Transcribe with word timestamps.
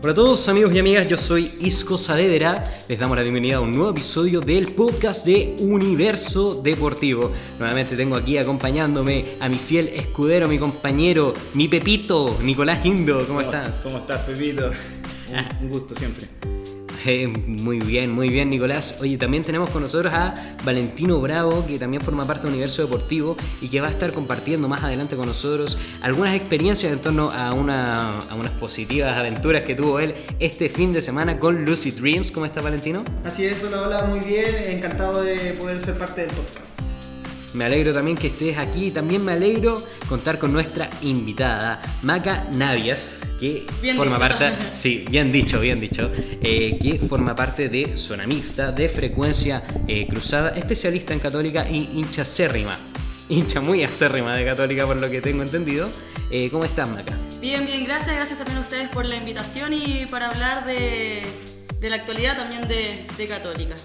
Hola 0.00 0.12
a 0.12 0.14
todos 0.14 0.48
amigos 0.48 0.72
y 0.76 0.78
amigas, 0.78 1.08
yo 1.08 1.16
soy 1.16 1.56
Isco 1.60 1.98
Saavedra. 1.98 2.78
Les 2.88 3.00
damos 3.00 3.16
la 3.16 3.24
bienvenida 3.24 3.56
a 3.56 3.60
un 3.60 3.72
nuevo 3.72 3.90
episodio 3.90 4.40
del 4.40 4.68
podcast 4.68 5.26
de 5.26 5.56
Universo 5.58 6.54
Deportivo. 6.62 7.32
Nuevamente 7.58 7.96
tengo 7.96 8.16
aquí 8.16 8.38
acompañándome 8.38 9.24
a 9.40 9.48
mi 9.48 9.56
fiel 9.56 9.88
escudero, 9.88 10.46
mi 10.46 10.56
compañero, 10.56 11.32
mi 11.54 11.66
Pepito, 11.66 12.38
Nicolás 12.44 12.86
Indo. 12.86 13.26
¿Cómo, 13.26 13.40
estás? 13.40 13.80
¿Cómo 13.82 13.98
estás, 13.98 14.20
Pepito? 14.20 14.70
Un, 15.32 15.66
un 15.66 15.72
gusto 15.72 15.96
siempre. 15.96 16.57
Eh, 17.06 17.26
muy 17.26 17.78
bien, 17.78 18.12
muy 18.12 18.28
bien, 18.28 18.48
Nicolás. 18.48 18.96
Oye, 19.00 19.16
también 19.16 19.42
tenemos 19.42 19.70
con 19.70 19.82
nosotros 19.82 20.12
a 20.14 20.34
Valentino 20.64 21.20
Bravo, 21.20 21.64
que 21.66 21.78
también 21.78 22.02
forma 22.02 22.24
parte 22.24 22.44
del 22.44 22.54
Universo 22.54 22.82
Deportivo 22.82 23.36
y 23.60 23.68
que 23.68 23.80
va 23.80 23.88
a 23.88 23.90
estar 23.90 24.12
compartiendo 24.12 24.68
más 24.68 24.82
adelante 24.82 25.16
con 25.16 25.26
nosotros 25.26 25.78
algunas 26.00 26.34
experiencias 26.34 26.92
en 26.92 27.00
torno 27.00 27.30
a, 27.30 27.52
una, 27.52 28.12
unas 28.36 28.52
positivas 28.54 29.16
aventuras 29.16 29.62
que 29.62 29.74
tuvo 29.74 30.00
él 30.00 30.14
este 30.38 30.68
fin 30.68 30.92
de 30.92 31.02
semana 31.02 31.38
con 31.38 31.64
Lucy 31.64 31.90
Dreams. 31.90 32.30
¿Cómo 32.30 32.46
está, 32.46 32.60
Valentino? 32.60 33.04
Así 33.24 33.46
es, 33.46 33.62
hola, 33.64 33.82
hola, 33.82 34.02
muy 34.04 34.20
bien. 34.20 34.54
Encantado 34.68 35.22
de 35.22 35.52
poder 35.52 35.80
ser 35.80 35.96
parte 35.96 36.22
del 36.22 36.30
podcast. 36.30 36.77
Me 37.54 37.64
alegro 37.64 37.92
también 37.92 38.16
que 38.16 38.28
estés 38.28 38.58
aquí. 38.58 38.90
También 38.90 39.24
me 39.24 39.32
alegro 39.32 39.78
contar 40.08 40.38
con 40.38 40.52
nuestra 40.52 40.90
invitada, 41.02 41.80
Maca 42.02 42.46
Navias, 42.54 43.18
que 43.40 43.66
Bien 43.80 43.96
forma 43.96 44.16
dicho. 44.16 44.28
parte, 44.28 44.52
sí, 44.74 45.04
bien 45.10 45.28
dicho, 45.28 45.60
bien 45.60 45.80
dicho, 45.80 46.10
eh, 46.42 46.78
que 46.80 46.98
forma 46.98 47.34
parte 47.34 47.68
de 47.68 47.96
Zona 47.96 48.26
Mixta, 48.26 48.72
de 48.72 48.88
Frecuencia 48.88 49.62
eh, 49.86 50.06
Cruzada, 50.08 50.50
especialista 50.50 51.14
en 51.14 51.20
Católica 51.20 51.66
y 51.68 51.88
hincha 51.94 52.22
acérrima. 52.22 52.78
Hincha 53.30 53.60
muy 53.60 53.82
acérrima 53.84 54.34
de 54.36 54.44
Católica, 54.44 54.86
por 54.86 54.96
lo 54.96 55.10
que 55.10 55.20
tengo 55.20 55.42
entendido. 55.42 55.88
Eh, 56.30 56.48
¿Cómo 56.50 56.64
estás, 56.64 56.88
Maca? 56.88 57.14
Bien, 57.40 57.64
bien, 57.64 57.84
gracias. 57.84 58.14
Gracias 58.14 58.38
también 58.38 58.58
a 58.58 58.60
ustedes 58.60 58.88
por 58.88 59.04
la 59.04 59.16
invitación 59.16 59.72
y 59.72 60.06
para 60.10 60.28
hablar 60.28 60.66
de, 60.66 61.22
de 61.80 61.90
la 61.90 61.96
actualidad 61.96 62.36
también 62.36 62.62
de, 62.68 63.06
de 63.16 63.26
Católica. 63.26 63.76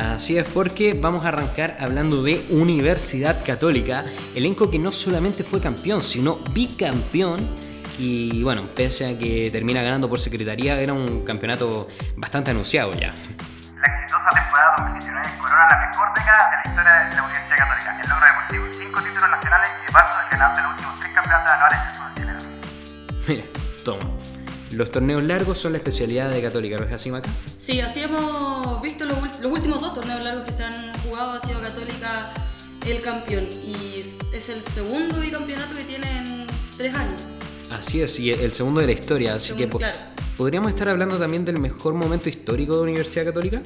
Así 0.00 0.38
es, 0.38 0.48
porque 0.48 0.98
vamos 0.98 1.26
a 1.26 1.28
arrancar 1.28 1.76
hablando 1.78 2.22
de 2.22 2.42
Universidad 2.48 3.44
Católica, 3.44 4.06
elenco 4.34 4.70
que 4.70 4.78
no 4.78 4.92
solamente 4.92 5.44
fue 5.44 5.60
campeón, 5.60 6.00
sino 6.00 6.38
bicampeón. 6.54 7.54
Y 7.98 8.42
bueno, 8.42 8.62
pese 8.74 9.06
a 9.06 9.18
que 9.18 9.50
termina 9.52 9.82
ganando 9.82 10.08
por 10.08 10.18
secretaría, 10.18 10.80
era 10.80 10.94
un 10.94 11.22
campeonato 11.22 11.88
bastante 12.16 12.50
anunciado 12.50 12.92
ya. 12.92 13.08
La 13.08 14.00
exitosa 14.00 14.28
temporada 14.32 14.74
2019 14.78 15.28
corona 15.38 15.66
la 15.70 15.86
mejor 15.86 16.08
década 16.14 16.50
de 16.50 16.56
la 16.56 16.62
historia 16.70 16.92
de 17.10 17.16
la 17.16 17.22
Universidad 17.22 17.56
Católica, 17.58 18.00
el 18.02 18.08
logro 18.08 18.26
deportivo. 18.26 18.64
Cinco 18.72 19.02
títulos 19.02 19.30
nacionales 19.30 19.70
y 19.82 19.86
de 19.86 19.92
paso 19.92 20.20
el 20.22 20.30
ganador 20.30 20.56
de 20.56 20.62
los 20.62 20.70
últimos 20.72 21.00
tres 21.00 21.12
campeonatos 21.12 21.52
anuales 21.52 21.78
del 21.84 21.92
fútbol 21.92 22.14
chileno. 22.14 22.38
Mira, 23.28 23.44
toma. 23.84 24.19
Los 24.72 24.90
torneos 24.90 25.22
largos 25.24 25.58
son 25.58 25.72
la 25.72 25.78
especialidad 25.78 26.30
de 26.30 26.40
Católica, 26.40 26.76
¿no 26.76 26.84
es 26.86 26.92
así, 26.92 27.10
Maca? 27.10 27.28
Sí, 27.58 27.80
así 27.80 28.02
hemos 28.02 28.80
visto 28.80 29.04
los, 29.04 29.18
los 29.40 29.52
últimos 29.52 29.80
dos 29.80 29.94
torneos 29.94 30.22
largos 30.22 30.44
que 30.46 30.52
se 30.52 30.62
han 30.64 30.94
jugado, 31.00 31.32
ha 31.32 31.40
sido 31.40 31.60
Católica 31.60 32.32
el 32.86 33.02
campeón 33.02 33.48
y 33.50 34.04
es 34.32 34.48
el 34.48 34.62
segundo 34.62 35.18
bicampeonato 35.20 35.74
que 35.76 35.84
tiene 35.84 36.18
en 36.18 36.46
tres 36.76 36.94
años. 36.94 37.20
Así 37.70 38.00
es, 38.00 38.18
y 38.20 38.30
el 38.30 38.52
segundo 38.52 38.80
de 38.80 38.86
la 38.86 38.92
historia, 38.92 39.34
así 39.34 39.48
que 39.48 39.54
Segundo, 39.64 39.70
po- 39.72 39.78
claro. 39.78 39.98
podríamos 40.36 40.68
estar 40.68 40.88
hablando 40.88 41.16
también 41.18 41.44
del 41.44 41.58
mejor 41.60 41.94
momento 41.94 42.28
histórico 42.28 42.76
de 42.76 42.82
Universidad 42.82 43.24
Católica. 43.26 43.60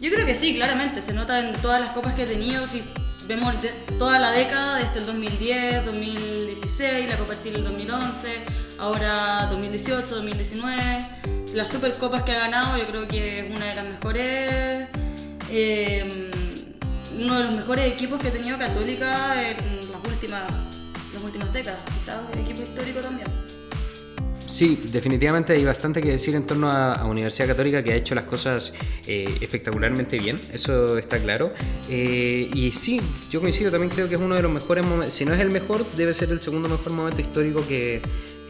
Yo 0.00 0.10
creo 0.10 0.26
que 0.26 0.34
sí, 0.34 0.54
claramente, 0.54 1.00
se 1.00 1.12
nota 1.14 1.38
en 1.38 1.52
todas 1.62 1.80
las 1.80 1.90
copas 1.92 2.12
que 2.14 2.22
ha 2.22 2.26
tenido, 2.26 2.66
si 2.66 2.82
vemos 3.26 3.54
de- 3.62 3.70
toda 3.98 4.18
la 4.18 4.30
década, 4.32 4.76
desde 4.76 4.98
el 5.00 5.06
2010, 5.06 5.84
2016, 5.86 7.08
la 7.10 7.16
Copa 7.16 7.34
Chile 7.42 7.58
el 7.58 7.64
2011, 7.64 8.44
ahora 8.82 9.46
2018, 9.48 10.08
2019, 10.08 10.76
las 11.54 11.68
supercopas 11.68 12.22
que 12.22 12.32
ha 12.32 12.40
ganado, 12.40 12.76
yo 12.76 12.84
creo 12.84 13.06
que 13.06 13.38
es 13.38 13.56
una 13.56 13.66
de 13.66 13.74
las 13.76 13.84
mejores, 13.86 14.88
eh, 15.50 16.30
uno 17.16 17.38
de 17.38 17.44
los 17.44 17.54
mejores 17.54 17.86
equipos 17.86 18.20
que 18.20 18.28
ha 18.28 18.32
tenido 18.32 18.58
Católica 18.58 19.50
en 19.50 19.56
las 19.92 20.12
últimas, 20.12 20.50
las 21.14 21.22
últimas 21.22 21.52
décadas, 21.52 21.80
quizás 21.94 22.18
equipo 22.36 22.62
histórico 22.62 22.98
también. 22.98 23.28
Sí, 24.48 24.78
definitivamente 24.92 25.52
hay 25.54 25.64
bastante 25.64 26.02
que 26.02 26.10
decir 26.10 26.34
en 26.34 26.46
torno 26.46 26.68
a, 26.68 26.92
a 26.92 27.06
Universidad 27.06 27.46
Católica 27.46 27.82
que 27.82 27.92
ha 27.92 27.96
hecho 27.96 28.14
las 28.14 28.24
cosas 28.24 28.74
eh, 29.06 29.24
espectacularmente 29.40 30.18
bien, 30.18 30.38
eso 30.52 30.98
está 30.98 31.18
claro. 31.18 31.54
Eh, 31.88 32.50
y 32.52 32.72
sí, 32.72 33.00
yo 33.30 33.40
coincido, 33.40 33.70
también 33.70 33.90
creo 33.90 34.08
que 34.08 34.16
es 34.16 34.20
uno 34.20 34.34
de 34.34 34.42
los 34.42 34.52
mejores 34.52 34.84
momentos, 34.84 35.14
si 35.14 35.24
no 35.24 35.32
es 35.32 35.40
el 35.40 35.52
mejor, 35.52 35.86
debe 35.96 36.12
ser 36.12 36.30
el 36.32 36.42
segundo 36.42 36.68
mejor 36.68 36.92
momento 36.92 37.20
histórico 37.20 37.66
que, 37.66 38.02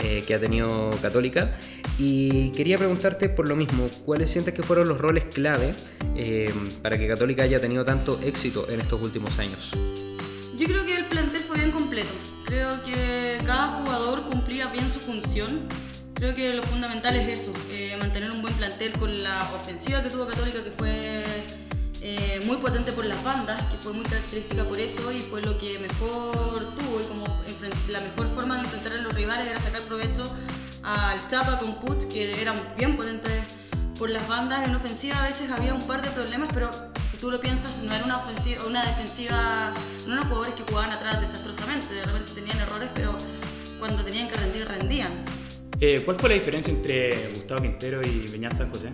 eh, 0.03 0.25
que 0.27 0.35
ha 0.35 0.41
tenido 0.41 0.91
Católica. 1.01 1.53
Y 1.99 2.51
quería 2.51 2.77
preguntarte 2.77 3.29
por 3.29 3.49
lo 3.49 3.55
mismo, 3.55 3.89
¿cuáles 4.05 4.31
sientes 4.31 4.53
que 4.53 4.63
fueron 4.63 4.89
los 4.89 4.99
roles 4.99 5.25
clave 5.25 5.75
eh, 6.17 6.53
para 6.83 6.99
que 6.99 7.07
Católica 7.07 7.45
haya 7.45 7.61
tenido 7.61 7.85
tanto 7.85 8.19
éxito 8.23 8.69
en 8.69 8.81
estos 8.81 9.01
últimos 9.01 9.39
años? 9.39 9.71
Yo 10.57 10.67
creo 10.67 10.85
que 10.85 10.97
el 10.97 11.07
plantel 11.07 11.43
fue 11.43 11.59
bien 11.59 11.71
completo. 11.71 12.12
Creo 12.45 12.83
que 12.85 13.39
cada 13.47 13.83
jugador 13.85 14.29
cumplía 14.31 14.67
bien 14.67 14.85
su 14.93 15.01
función. 15.01 15.69
Creo 16.15 16.35
que 16.35 16.53
lo 16.55 16.62
fundamental 16.62 17.17
es 17.17 17.41
eso, 17.41 17.53
eh, 17.71 17.97
mantener 18.01 18.31
un 18.31 18.43
buen 18.43 18.55
plantel 18.55 18.93
con 18.93 19.23
la 19.23 19.43
ofensiva 19.55 20.03
que 20.03 20.11
tuvo 20.11 20.27
Católica, 20.27 20.62
que 20.62 20.71
fue 20.71 21.25
eh, 22.05 22.43
muy 22.45 22.57
potente 22.57 22.91
por 22.91 23.05
las 23.05 23.23
bandas, 23.23 23.63
que 23.71 23.79
fue 23.79 23.93
muy 23.93 24.05
característica 24.05 24.65
por 24.65 24.79
eso 24.79 25.13
y 25.13 25.21
fue 25.21 25.41
lo 25.41 25.57
que 25.57 25.79
mejor 25.79 26.75
tuvo 26.77 27.01
y 27.01 27.05
como 27.05 27.25
la 27.89 28.01
mejor 28.01 28.29
forma 28.35 28.57
de 28.57 28.63
enfrentar 28.63 28.95
a 28.95 29.03
los 29.03 29.13
rivales 29.13 29.47
era 29.47 29.61
sacar 29.61 29.83
provecho 29.83 30.25
al 30.83 31.29
Chapa 31.29 31.61
con 31.61 31.77
Put, 31.77 32.12
que 32.12 32.43
eran 32.43 32.57
bien 32.77 32.97
potentes 32.97 33.57
por 33.97 34.11
las 34.11 34.27
bandas. 34.27 34.67
En 34.67 34.75
ofensiva 34.75 35.23
a 35.23 35.29
veces 35.29 35.49
había 35.51 35.75
un 35.75 35.87
par 35.87 36.03
de 36.03 36.11
problemas, 36.11 36.51
pero 36.53 36.71
si 37.12 37.19
tú 37.19 37.31
lo 37.31 37.41
piensas, 37.41 37.79
no 37.79 37.95
era 37.95 38.05
una 38.05 38.85
defensiva, 38.85 39.73
no 40.09 40.15
eran 40.15 40.29
jugadores 40.29 40.55
que 40.55 40.65
jugaban 40.65 40.91
atrás 40.91 41.21
desastrosamente, 41.21 41.95
de 41.95 42.03
repente 42.03 42.33
tenían 42.33 42.59
errores, 42.59 42.91
pero 42.95 43.17
cuando 43.79 44.05
tenían 44.05 44.29
que 44.29 44.35
rendir, 44.35 44.67
rendían. 44.67 45.12
Eh, 45.79 46.03
¿Cuál 46.05 46.19
fue 46.19 46.31
la 46.31 46.35
diferencia 46.35 46.73
entre 46.73 47.29
Gustavo 47.35 47.62
Quintero 47.62 48.01
y 48.03 48.29
Beñat 48.29 48.57
San 48.57 48.71
José? 48.71 48.91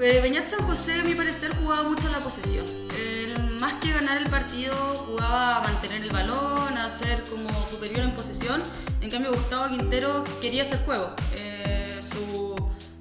Eh, 0.00 0.20
Beñat 0.22 0.46
San 0.46 0.64
José, 0.64 1.00
a 1.00 1.02
mi 1.02 1.14
parecer, 1.14 1.52
jugaba 1.56 1.82
mucho 1.82 2.08
la 2.08 2.20
posesión. 2.20 2.64
Más 3.58 3.74
que 3.82 3.92
ganar 3.92 4.16
el 4.18 4.30
partido, 4.30 4.72
jugaba 5.06 5.56
a 5.56 5.62
mantener 5.62 6.02
el 6.02 6.10
balón, 6.10 6.78
a 6.78 6.88
ser 6.88 7.24
como 7.24 7.48
superior 7.68 8.04
en 8.04 8.14
posesión. 8.14 8.62
En 9.00 9.10
cambio, 9.10 9.32
Gustavo 9.32 9.68
Quintero 9.68 10.22
quería 10.40 10.62
hacer 10.62 10.84
juego. 10.84 11.12
Eh, 11.34 12.00
su, 12.12 12.54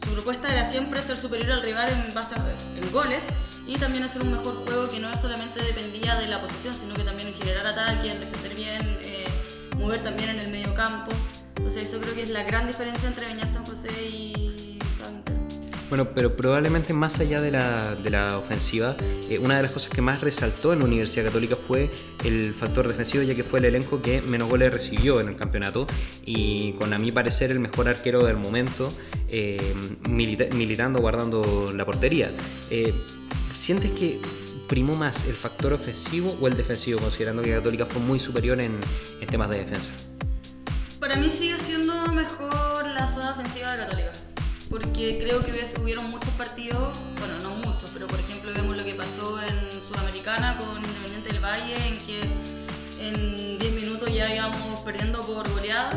su 0.04 0.14
propuesta 0.14 0.50
era 0.50 0.66
siempre 0.66 1.00
ser 1.04 1.20
superior 1.20 1.52
al 1.52 1.64
rival 1.64 1.88
en 1.90 2.14
base 2.16 2.34
a, 2.34 2.58
en 2.76 2.92
goles 2.92 3.24
y 3.68 3.76
también 3.76 4.04
hacer 4.04 4.24
un 4.24 4.32
mejor 4.32 4.66
juego 4.66 4.90
que 4.90 5.00
no 5.00 5.14
solamente 5.22 5.62
dependía 5.62 6.16
de 6.16 6.28
la 6.28 6.42
posesión, 6.42 6.74
sino 6.74 6.96
que 6.96 7.04
también 7.04 7.28
en 7.28 7.36
generar 7.36 7.68
ataque, 7.68 8.10
en 8.10 8.20
defender 8.20 8.56
bien, 8.56 9.00
eh, 9.04 9.26
mover 9.78 10.00
también 10.00 10.32
en 10.32 10.40
el 10.40 10.50
medio 10.50 10.74
campo. 10.74 11.12
Entonces, 11.58 11.84
eso 11.84 12.00
creo 12.00 12.16
que 12.16 12.24
es 12.24 12.32
la 12.32 12.42
gran 12.42 12.66
diferencia 12.66 13.08
entre 13.08 13.28
Beñat 13.28 13.54
San 13.54 13.66
José 13.66 13.90
y. 14.02 14.47
Bueno, 15.90 16.10
pero 16.14 16.36
probablemente 16.36 16.92
más 16.94 17.20
allá 17.22 17.40
de 17.40 17.50
la, 17.50 17.96
de 17.96 18.10
la 18.10 18.38
ofensiva, 18.38 18.98
eh, 19.30 19.40
una 19.40 19.56
de 19.56 19.64
las 19.64 19.72
cosas 19.72 19.90
que 19.94 20.02
más 20.02 20.20
resaltó 20.20 20.74
en 20.74 20.80
la 20.80 20.86
Universidad 20.86 21.26
Católica 21.28 21.56
fue 21.56 21.90
el 22.26 22.54
factor 22.54 22.90
defensivo, 22.90 23.24
ya 23.24 23.34
que 23.34 23.46
fue 23.46 23.60
el 23.60 23.66
elenco 23.66 24.02
que 24.02 24.22
menos 24.22 24.50
goles 24.50 24.74
recibió 24.74 25.22
en 25.22 25.30
el 25.30 25.38
campeonato 25.38 25.88
y 26.26 26.74
con 26.74 26.92
a 26.92 26.98
mi 26.98 27.14
parecer 27.14 27.52
el 27.52 27.62
mejor 27.62 27.88
arquero 27.88 28.20
del 28.26 28.36
momento, 28.36 28.90
eh, 29.30 29.74
milita- 30.10 30.54
militando, 30.54 31.00
guardando 31.00 31.72
la 31.74 31.86
portería. 31.86 32.34
Eh, 32.70 32.94
¿Sientes 33.54 33.92
que 33.92 34.20
primó 34.68 34.94
más 34.94 35.26
el 35.26 35.36
factor 35.36 35.72
ofensivo 35.72 36.38
o 36.42 36.48
el 36.50 36.58
defensivo, 36.58 37.00
considerando 37.00 37.42
que 37.42 37.52
Católica 37.52 37.86
fue 37.86 38.02
muy 38.02 38.20
superior 38.20 38.60
en, 38.60 38.78
en 39.22 39.28
temas 39.28 39.50
de 39.52 39.60
defensa? 39.60 39.92
Para 41.00 41.16
mí 41.16 41.30
sigue 41.32 41.58
siendo 41.60 41.94
mejor 42.12 42.86
la 42.94 43.08
zona 43.08 43.32
ofensiva 43.32 43.72
de 43.72 43.78
Católica. 43.86 44.12
Porque 44.70 45.18
creo 45.20 45.46
que 45.46 45.52
hubieron 45.82 46.10
muchos 46.10 46.30
partidos, 46.32 46.98
bueno, 47.20 47.40
no 47.42 47.52
muchos, 47.68 47.90
pero 47.94 48.06
por 48.06 48.20
ejemplo 48.20 48.52
vemos 48.54 48.76
lo 48.76 48.84
que 48.84 48.96
pasó 48.96 49.42
en 49.42 49.72
Sudamericana 49.82 50.58
con 50.58 50.78
Independiente 50.78 51.30
del 51.30 51.44
Valle, 51.44 51.76
en 51.88 51.98
que 52.00 52.22
en 53.00 53.60
10 53.60 53.74
minutos 53.74 54.10
ya 54.14 54.34
íbamos 54.34 54.82
perdiendo 54.82 55.22
por 55.22 55.50
goleada. 55.50 55.90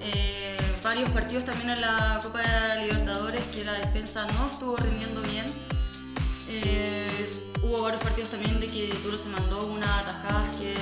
Eh, 0.00 0.58
varios 0.82 1.08
partidos 1.10 1.44
también 1.46 1.70
en 1.70 1.80
la 1.80 2.20
Copa 2.22 2.40
de 2.42 2.82
Libertadores 2.82 3.42
que 3.54 3.64
la 3.64 3.72
defensa 3.74 4.26
no 4.26 4.50
estuvo 4.50 4.76
rindiendo 4.76 5.22
bien. 5.22 5.46
Eh, 6.48 7.08
hubo 7.62 7.82
varios 7.82 8.02
partidos 8.02 8.30
también 8.30 8.60
de 8.60 8.66
que 8.66 8.94
Duro 9.02 9.16
se 9.16 9.28
mandó 9.30 9.66
unas 9.66 9.88
atajadas 9.88 10.54
que, 10.56 10.74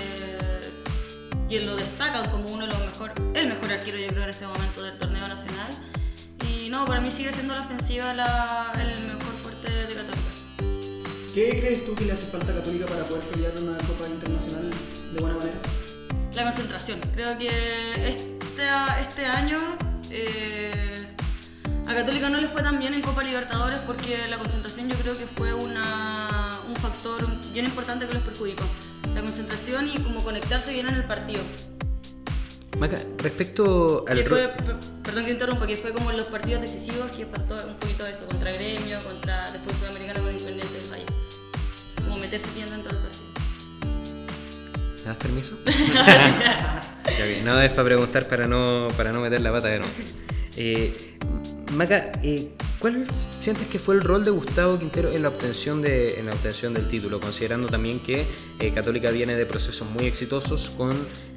que 1.49 1.61
lo 1.61 1.77
destacan 1.77 2.29
como 2.31 2.49
uno 2.49 2.67
de 2.67 2.73
los 2.73 2.81
mejores, 2.81 3.15
el 3.35 3.49
mejor 3.49 3.73
arquero 3.73 3.99
yo 3.99 4.09
creo 4.09 4.25
en 4.25 4.31
este 4.31 4.47
momento 4.47 4.83
del 4.83 4.99
torneo 4.99 5.27
nacional. 5.29 5.94
Y 6.65 6.71
no, 6.71 6.85
para 6.85 7.01
mí 7.01 7.11
sigue 7.11 7.33
siendo 7.33 7.55
la 7.55 7.61
ofensiva 7.63 8.15
la- 8.15 8.73
el 8.81 9.07
mejor 9.07 9.35
fuerte 9.43 9.71
de 9.71 9.95
Católica. 9.95 10.21
¿Qué 11.35 11.49
crees 11.61 11.85
tú 11.85 11.95
que 11.95 12.05
le 12.07 12.13
hace 12.13 12.27
falta 12.27 12.53
a 12.53 12.55
Católica 12.57 12.87
para 12.87 13.03
poder 13.05 13.25
pelear 13.25 13.53
una 13.61 13.77
Copa 13.79 14.09
Internacional 14.09 14.71
de 15.15 15.21
buena 15.21 15.37
manera? 15.37 15.57
La 16.35 16.45
concentración. 16.45 17.01
Creo 17.15 17.37
que 17.37 17.49
este, 18.09 18.63
este 19.01 19.27
año 19.27 19.59
eh, 20.11 21.07
A 21.87 21.95
Católica 21.95 22.29
no 22.31 22.41
le 22.41 22.49
fue 22.49 22.63
tan 22.63 22.79
bien 22.79 22.95
en 22.95 23.03
Copa 23.03 23.23
Libertadores 23.23 23.81
porque 23.81 24.17
la 24.31 24.39
concentración 24.39 24.89
yo 24.89 24.97
creo 24.97 25.17
que 25.19 25.27
fue 25.27 25.53
una, 25.53 26.59
un 26.67 26.77
factor 26.77 27.27
bien 27.53 27.67
importante 27.67 28.07
que 28.07 28.15
los 28.15 28.23
perjudicó. 28.23 28.65
La 29.15 29.21
concentración 29.21 29.89
y 29.89 29.99
como 29.99 30.23
conectarse 30.25 30.73
bien 30.73 30.89
en 30.89 30.95
el 30.95 31.05
partido. 31.05 31.43
Maca, 32.79 32.97
respecto 33.19 34.05
al 34.09 34.17
Que 34.19 34.25
fue, 34.29 34.49
per- 34.49 34.77
perdón 35.03 35.25
que 35.27 35.31
interrumpa, 35.33 35.67
que 35.67 35.77
fue 35.77 35.93
como 35.93 36.11
en 36.11 36.17
los 36.17 36.27
partidos 36.27 36.61
decisivos 36.61 37.11
que 37.17 37.25
faltó 37.27 37.55
un 37.67 37.75
poquito 37.77 38.05
de 38.05 38.11
eso, 38.13 38.27
contra 38.27 38.53
Gremio, 38.53 38.99
contra 39.05 39.51
después 39.53 39.77
Sudamericana 39.79 40.21
con 40.21 40.31
Independiente 40.33 40.75
del 40.81 40.91
Valle. 40.93 41.07
Como 42.03 42.17
meterse 42.17 42.47
bien 42.55 42.69
dentro 42.71 42.93
del 42.97 43.03
partido. 43.03 43.25
¿Me 44.99 45.05
das 45.05 45.17
permiso? 45.19 45.59
No 47.45 47.61
es 47.61 47.71
para 47.71 47.85
preguntar 47.85 48.27
para 48.27 48.47
no, 48.49 48.89
para 48.97 49.13
no 49.13 49.21
meter 49.21 49.41
la 49.41 49.53
pata 49.53 49.69
de 49.69 49.79
nuevo. 49.81 49.95
Eh, 50.57 51.17
Maca, 51.73 52.13
eh, 52.23 52.49
¿cuál 52.85 53.07
sientes 53.41 53.67
que 53.69 53.79
fue 53.79 53.95
el 53.95 54.03
rol 54.03 54.25
de 54.25 54.31
Gustavo 54.31 54.79
Quintero 54.79 55.11
en 55.11 55.23
la 55.23 55.31
obtención, 55.31 55.81
de, 55.81 56.21
en 56.21 56.27
la 56.27 56.33
obtención 56.33 56.75
del 56.75 56.87
título? 56.87 57.19
Considerando 57.19 57.67
también 57.67 57.99
que 57.99 58.27
eh, 58.61 58.75
Católica 58.75 59.11
viene 59.11 59.35
de 59.35 59.47
procesos 59.47 59.89
muy 59.89 60.05
exitosos 60.05 60.69
con 60.69 60.91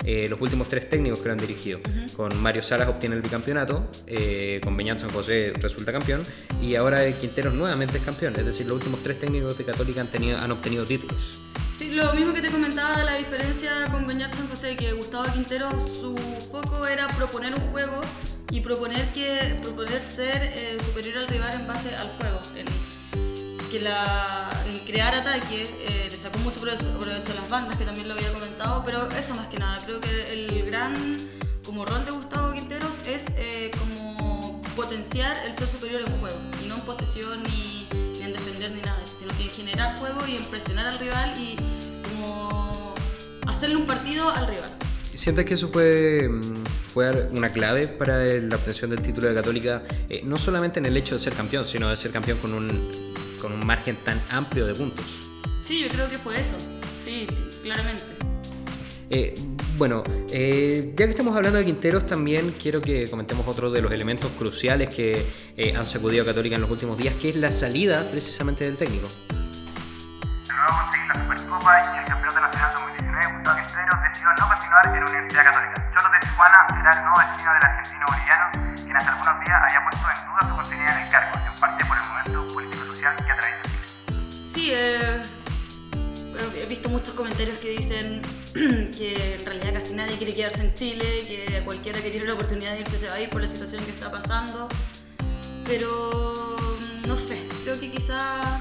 eh, 0.04 0.28
los 0.28 0.42
últimos 0.42 0.68
tres 0.68 0.90
técnicos 0.90 1.22
que 1.22 1.28
lo 1.28 1.32
han 1.32 1.38
dirigido. 1.38 1.80
Con 2.18 2.38
Mario 2.42 2.62
Salas 2.64 2.90
obtiene 2.90 3.16
el 3.16 3.22
bicampeonato, 3.22 3.90
eh, 4.08 4.60
con 4.62 4.76
Beñat 4.76 5.00
San 5.00 5.10
José 5.10 5.54
resulta 5.58 5.94
campeón 5.94 6.22
y 6.62 6.76
ahora 6.76 7.10
Quintero 7.14 7.50
nuevamente 7.50 7.98
es 7.98 8.04
campeón. 8.04 8.34
Es 8.38 8.46
decir, 8.46 8.68
los 8.68 8.76
últimos 8.76 9.02
tres 9.02 9.18
técnicos 9.18 9.58
de 9.58 9.64
Católica 9.64 10.02
han, 10.02 10.12
tenido, 10.12 10.38
han 10.40 10.52
obtenido 10.52 10.84
títulos. 10.84 11.44
Sí, 11.80 11.92
lo 11.92 12.12
mismo 12.12 12.34
que 12.34 12.42
te 12.42 12.50
comentaba, 12.50 13.06
la 13.06 13.16
diferencia 13.16 13.86
con 13.90 14.06
Beñat 14.06 14.34
San 14.34 14.50
José, 14.50 14.76
que 14.76 14.92
Gustavo 14.92 15.24
Quintero, 15.32 15.70
su 15.94 16.14
foco 16.52 16.86
era 16.86 17.08
proponer 17.08 17.54
un 17.54 17.72
juego 17.72 18.02
y 18.52 18.62
proponer, 18.62 19.06
que, 19.14 19.60
proponer 19.62 20.02
ser 20.02 20.52
eh, 20.56 20.78
superior 20.84 21.18
al 21.20 21.28
rival 21.28 21.54
en 21.54 21.68
base 21.68 21.96
al 21.96 22.10
juego. 22.18 22.42
En, 22.56 22.66
que 23.70 23.82
la, 23.82 24.50
crear 24.86 25.14
ataque, 25.14 25.68
eh, 25.88 26.08
le 26.10 26.18
sacó 26.18 26.40
mucho 26.40 26.60
provecho 26.62 26.86
a 26.88 27.36
las 27.36 27.50
bandas, 27.50 27.76
que 27.76 27.86
también 27.86 28.08
lo 28.08 28.14
había 28.14 28.32
comentado, 28.32 28.84
pero 28.86 29.10
eso 29.10 29.36
más 29.36 29.48
que 29.48 29.58
nada, 29.58 29.80
creo 29.84 30.00
que 30.00 30.32
el 30.32 30.66
gran 30.66 30.94
como 31.66 31.86
rol 31.86 32.06
de 32.06 32.12
Gustavo 32.12 32.54
Quinteros 32.54 32.94
es 33.06 33.26
eh, 33.36 33.72
como 33.78 34.62
potenciar 34.76 35.36
el 35.46 35.54
ser 35.54 35.68
superior 35.68 36.02
en 36.08 36.20
juego, 36.20 36.40
y 36.64 36.68
no 36.68 36.76
en 36.76 36.82
posesión 36.82 37.44
ni, 37.44 37.90
ni 38.14 38.22
en 38.22 38.32
defender 38.32 38.72
ni 38.72 38.82
nada, 38.82 39.04
sino 39.06 39.36
que 39.36 39.44
en 39.44 39.50
generar 39.50 39.98
juego 39.98 40.26
y 40.26 40.38
en 40.38 40.46
presionar 40.46 40.88
al 40.88 41.00
rival 41.00 41.34
y 41.38 41.58
como 42.10 42.94
hacerle 43.48 43.76
un 43.76 43.86
partido 43.86 44.30
al 44.30 44.48
rival. 44.48 44.87
¿Sientes 45.18 45.46
que 45.46 45.56
eso 45.56 45.70
fue, 45.70 46.30
mm, 46.30 46.66
fue 46.94 47.10
una 47.32 47.50
clave 47.50 47.88
para 47.88 48.24
la 48.24 48.56
obtención 48.56 48.92
del 48.92 49.02
título 49.02 49.28
de 49.28 49.34
Católica? 49.34 49.82
eh, 50.10 50.22
no 50.24 50.38
solamente 50.38 50.80
en 50.80 50.86
el 50.86 50.96
hecho 50.96 51.16
de 51.16 51.20
ser 51.20 51.34
campeón, 51.34 51.66
sino 51.66 51.90
de 51.90 51.98
ser 51.98 52.12
campeón 52.12 52.38
con 52.38 52.54
un, 52.54 52.92
con 53.42 53.52
un 53.52 53.66
margen 53.66 53.98
tan 54.06 54.22
amplio 54.30 54.68
de 54.68 54.76
puntos. 54.76 55.06
Sí, 55.66 55.82
yo 55.82 55.88
creo 55.90 56.08
que 56.08 56.20
fue 56.20 56.40
eso, 56.40 56.56
sí, 57.04 57.26
claramente. 57.64 58.06
Eh, 59.10 59.34
bueno, 59.76 60.04
eh, 60.32 60.94
ya 60.96 61.06
que 61.06 61.12
estamos 61.12 61.36
hablando 61.36 61.58
de 61.58 61.66
Quinteros, 61.66 62.06
también 62.06 62.54
quiero 62.62 62.80
que 62.80 63.10
comentemos 63.10 63.48
otro 63.48 63.72
de 63.72 63.82
los 63.82 63.92
elementos 63.92 64.30
cruciales 64.38 64.94
que 64.94 65.26
eh, 65.58 65.74
han 65.76 65.86
sacudido 65.86 66.24
a 66.24 66.26
Católica 66.28 66.56
en 66.56 66.62
los 66.62 66.70
últimos 66.70 66.96
días, 66.98 67.16
que 67.16 67.30
es 67.30 67.36
la 67.36 67.52
salida 67.52 68.08
precisamente 68.12 68.66
del 68.66 68.78
técnico. 68.78 69.08
De 69.08 70.54
nuevo 70.54 70.74
conseguir 70.84 71.08
la 71.08 71.38
Supercopa 71.38 71.96
y 71.96 72.00
el 72.00 72.06
Campeonato 72.06 72.40
Nacional 72.42 72.74
2019, 72.74 72.87
Gustavo 73.26 73.58
Quinteros 73.58 74.02
decidió 74.04 74.30
no 74.38 74.48
continuar 74.48 74.88
en 74.88 75.00
la 75.00 75.10
Universidad 75.10 75.44
Católica. 75.46 75.92
Cholos 75.92 76.12
de 76.12 76.20
Tijuana 76.20 76.68
será 76.70 76.92
el 76.92 77.02
nuevo 77.02 77.20
destino 77.20 77.54
del 77.54 77.66
argentino 77.66 78.06
boliviano, 78.08 78.46
quien 78.76 78.98
hace 78.98 79.10
algunos 79.10 79.36
días 79.42 79.58
había 79.64 79.84
puesto 79.84 80.06
en 80.08 80.20
duda 80.28 80.42
su 80.42 80.56
continuidad 80.56 80.98
en 80.98 81.04
el 81.04 81.10
cargo, 81.10 81.32
en 81.34 81.56
parte 81.60 81.86
por 81.86 81.98
el 81.98 82.04
momento 82.04 82.54
político-social 82.54 83.16
que 83.16 83.32
atraviesa 83.32 83.62
Chile. 83.64 84.54
Sí, 84.54 84.72
eh, 84.72 85.22
bueno, 86.30 86.48
he 86.56 86.66
visto 86.68 86.90
muchos 86.90 87.14
comentarios 87.16 87.58
que 87.58 87.70
dicen 87.70 88.22
que 88.54 89.36
en 89.40 89.46
realidad 89.46 89.74
casi 89.74 89.94
nadie 89.94 90.18
quiere 90.18 90.36
quedarse 90.36 90.62
en 90.62 90.76
Chile, 90.76 91.06
que 91.26 91.64
cualquiera 91.66 92.00
que 92.02 92.12
tiene 92.12 92.28
la 92.28 92.34
oportunidad 92.34 92.74
de 92.74 92.82
irse 92.82 93.00
se 93.00 93.08
va 93.08 93.16
a 93.16 93.20
ir 93.20 93.30
por 93.30 93.42
la 93.42 93.48
situación 93.48 93.84
que 93.84 93.92
está 93.92 94.12
pasando. 94.12 94.68
Pero 95.66 96.56
no 97.08 97.18
sé, 97.18 97.48
creo 97.64 97.80
que 97.80 97.92
quizá 97.92 98.60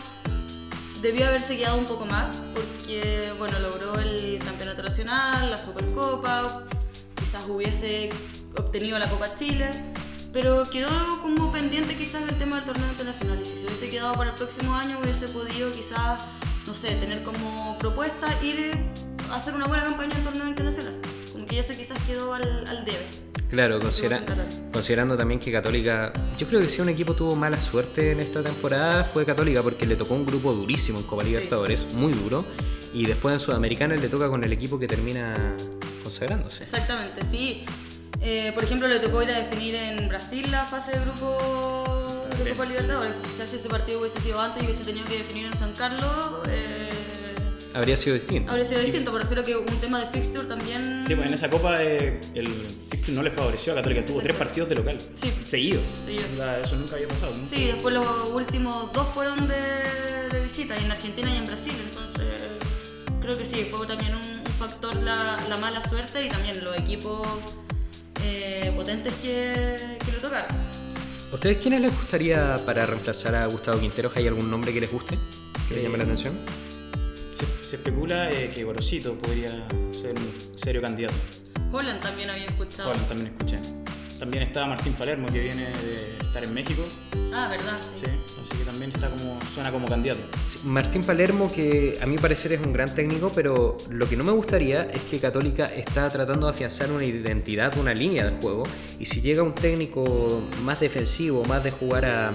debió 1.03 1.27
haberse 1.27 1.57
quedado 1.57 1.79
un 1.79 1.85
poco 1.85 2.07
más 2.07 2.31
porque 2.55 3.33
bueno, 3.39 3.59
logró 3.61 3.99
el 3.99 4.39
campeonato 4.45 4.83
nacional, 4.83 5.51
la 5.51 5.57
Supercopa, 5.57 6.65
quizás 7.15 7.49
hubiese 7.49 8.09
obtenido 8.59 8.99
la 8.99 9.09
Copa 9.09 9.35
Chile, 9.37 9.71
pero 10.33 10.65
quedó 10.71 10.89
como 11.23 11.53
pendiente 11.53 11.95
quizás 11.95 12.23
el 12.23 12.39
tema 12.39 12.57
del 12.57 12.65
torneo 12.65 12.89
internacional 12.89 13.41
y 13.41 13.45
si 13.45 13.57
se 13.57 13.67
hubiese 13.67 13.89
quedado 13.89 14.15
para 14.15 14.31
el 14.31 14.37
próximo 14.37 14.75
año 14.75 14.99
hubiese 15.03 15.29
podido 15.29 15.71
quizás, 15.73 16.25
no 16.67 16.75
sé, 16.75 16.95
tener 16.97 17.23
como 17.23 17.77
propuesta 17.79 18.29
ir 18.43 18.73
a 19.31 19.37
hacer 19.37 19.55
una 19.55 19.67
buena 19.67 19.85
campaña 19.85 20.17
en 20.17 20.25
torneo 20.25 20.49
internacional. 20.49 21.01
Como 21.33 21.47
que 21.47 21.59
eso 21.59 21.75
quizás 21.77 21.99
quedó 22.07 22.35
al, 22.35 22.65
al 22.69 22.85
debe. 22.85 23.26
Claro, 23.51 23.79
considera- 23.79 24.23
considerando 24.73 25.17
también 25.17 25.39
que 25.39 25.53
Católica, 25.53 26.13
yo 26.37 26.47
creo 26.49 26.61
que 26.61 26.69
si 26.69 26.81
un 26.81 26.89
equipo 26.89 27.15
tuvo 27.15 27.37
mala 27.37 27.61
suerte 27.61 28.11
en 28.11 28.21
esta 28.21 28.43
temporada 28.43 29.05
fue 29.05 29.25
Católica 29.25 29.63
porque 29.63 29.87
le 29.87 29.95
tocó 29.97 30.15
un 30.15 30.27
grupo 30.27 30.53
durísimo 30.53 30.99
en 30.99 31.05
Copa 31.05 31.23
Libertadores, 31.23 31.95
muy 31.95 32.13
duro, 32.13 32.45
y 32.93 33.07
después 33.07 33.35
en 33.35 33.41
Sudamericana 33.41 33.95
le 33.97 34.09
toca 34.09 34.29
con 34.29 34.43
el 34.43 34.53
equipo 34.53 34.79
que 34.79 34.87
termina 34.89 35.33
consagrándose. 36.03 36.65
Exactamente, 36.65 37.25
sí. 37.25 37.65
Eh, 38.21 38.51
por 38.55 38.65
ejemplo, 38.65 38.89
le 38.89 38.99
tocó 38.99 39.23
ir 39.23 39.31
a 39.31 39.39
definir 39.41 39.75
en 39.75 40.09
Brasil 40.09 40.51
la 40.51 40.65
fase 40.65 40.93
de 40.93 41.01
grupo 41.05 41.37
de. 42.43 42.51
Copa 42.51 42.65
Libertadores. 42.65 43.13
Quizás 43.23 43.51
si 43.51 43.57
ese 43.57 43.69
partido 43.69 44.01
hubiese 44.01 44.21
sido 44.21 44.41
antes 44.41 44.63
y 44.63 44.67
hubiese 44.67 44.85
tenido 44.85 45.05
que 45.05 45.19
definir 45.19 45.47
en 45.47 45.59
San 45.59 45.73
Carlos, 45.73 46.47
eh, 46.49 46.89
Habría 47.77 47.97
sido 47.97 48.15
distinto. 48.15 48.51
habría 48.51 48.65
sido 48.67 48.81
distinto. 48.81 49.13
Pero 49.13 49.23
refiero 49.25 49.43
que 49.43 49.57
un 49.57 49.81
tema 49.81 50.01
de 50.01 50.07
fixture 50.07 50.47
también. 50.49 51.03
Sí, 51.07 51.15
pues 51.15 51.29
en 51.29 51.35
esa 51.35 51.51
copa 51.51 51.83
eh, 51.83 52.19
el 52.35 52.49
fixture 52.91 53.13
no 53.17 53.23
le 53.23 53.31
favoreció 53.31 53.73
a 53.73 53.77
Católica, 53.77 54.05
tuvo 54.05 54.21
tres 54.23 54.35
partidos 54.37 54.69
de 54.71 54.75
local. 54.77 54.99
Sí. 55.15 55.33
Seguidos. 55.45 55.87
Seguidos. 56.05 56.27
La- 56.39 56.59
Eso 56.61 56.77
nunca 56.77 56.95
había 56.95 57.09
pasado. 57.09 57.33
nunca. 57.35 57.55
Sí, 57.55 57.65
después 57.67 57.95
los 57.95 58.07
últimos 58.33 58.93
dos 58.93 59.07
fueron 59.15 59.47
de, 59.47 59.61
de 60.31 60.43
visita, 60.45 60.75
y 60.81 60.85
en 60.85 60.91
Argentina 60.91 61.33
y 61.33 61.37
en 61.37 61.45
Brasil. 61.45 61.75
Entonces, 61.91 62.43
creo 63.21 63.37
que 63.39 63.45
sí, 63.45 63.67
fue 63.71 63.87
también 63.87 64.15
un, 64.15 64.23
un 64.25 64.47
factor 64.59 64.95
la, 64.97 65.37
la 65.49 65.57
mala 65.59 65.87
suerte 65.87 66.25
y 66.25 66.29
también 66.29 66.65
los 66.65 66.77
equipos 66.79 67.27
eh, 68.25 68.73
potentes 68.75 69.13
que, 69.23 69.99
que 70.05 70.13
le 70.13 70.19
tocaron. 70.19 70.51
¿A 71.31 71.35
¿Ustedes 71.35 71.59
quiénes 71.59 71.81
les 71.83 71.91
gustaría 71.93 72.57
para 72.65 72.87
reemplazar 72.87 73.35
a 73.35 73.47
Gustavo 73.47 73.79
Quinteros? 73.81 74.17
¿Hay 74.17 74.27
algún 74.29 74.51
nombre 74.51 74.73
que 74.73 74.81
les 74.81 74.91
guste? 74.91 75.19
¿Que 75.69 75.75
les 75.75 75.83
Eh, 75.83 75.87
llame 75.87 75.99
la 75.99 76.05
atención? 76.05 76.39
Se, 77.67 77.75
especula 77.75 78.31
eh, 78.31 78.53
que 78.55 78.63
Gorosito 78.63 79.19
podría 79.19 79.51
ser 79.91 80.15
un 80.17 80.57
serio 80.57 80.81
candidato. 80.81 81.15
Holland 81.73 81.99
también 82.01 82.31
había 82.31 82.45
escuchado. 82.45 82.91
Bueno, 82.91 83.05
también 83.09 83.33
escuché. 83.33 83.59
También 84.21 84.45
está 84.45 84.67
Martín 84.67 84.93
Palermo, 84.93 85.27
que 85.27 85.41
viene 85.41 85.73
de 85.73 86.17
estar 86.23 86.45
en 86.45 86.55
México. 86.55 86.85
Ah, 87.35 87.49
verdad. 87.49 87.77
Sí. 87.93 88.05
Sí, 88.27 88.41
así 88.41 88.59
que 88.59 88.65
también 88.65 88.93
está 88.93 89.11
como, 89.11 89.41
suena 89.53 89.73
como 89.73 89.89
candidato. 89.89 90.21
Sí, 90.47 90.61
Martín 90.63 91.03
Palermo, 91.03 91.51
que 91.53 91.99
a 92.01 92.07
mi 92.07 92.19
parecer 92.19 92.53
es 92.53 92.65
un 92.65 92.73
gran 92.73 92.95
técnico, 92.95 93.33
pero 93.35 93.77
lo 93.91 94.09
que 94.09 94.17
no 94.17 94.23
me 94.23 94.31
gustaría 94.31 94.85
es 94.85 95.01
que 95.03 95.19
Católica 95.19 95.65
está 95.65 96.09
tratando 96.09 96.47
de 96.47 96.53
afianzar 96.53 96.93
una 96.93 97.05
identidad, 97.05 97.77
una 97.79 97.95
línea 97.95 98.31
de 98.31 98.41
juego, 98.41 98.63
y 99.01 99.07
si 99.07 99.21
llega 99.21 99.43
un 99.43 99.57
técnico 99.57 100.45
más 100.63 100.79
defensivo, 100.79 101.45
más 101.47 101.65
de 101.65 101.73
jugar 101.73 102.05
a, 102.05 102.33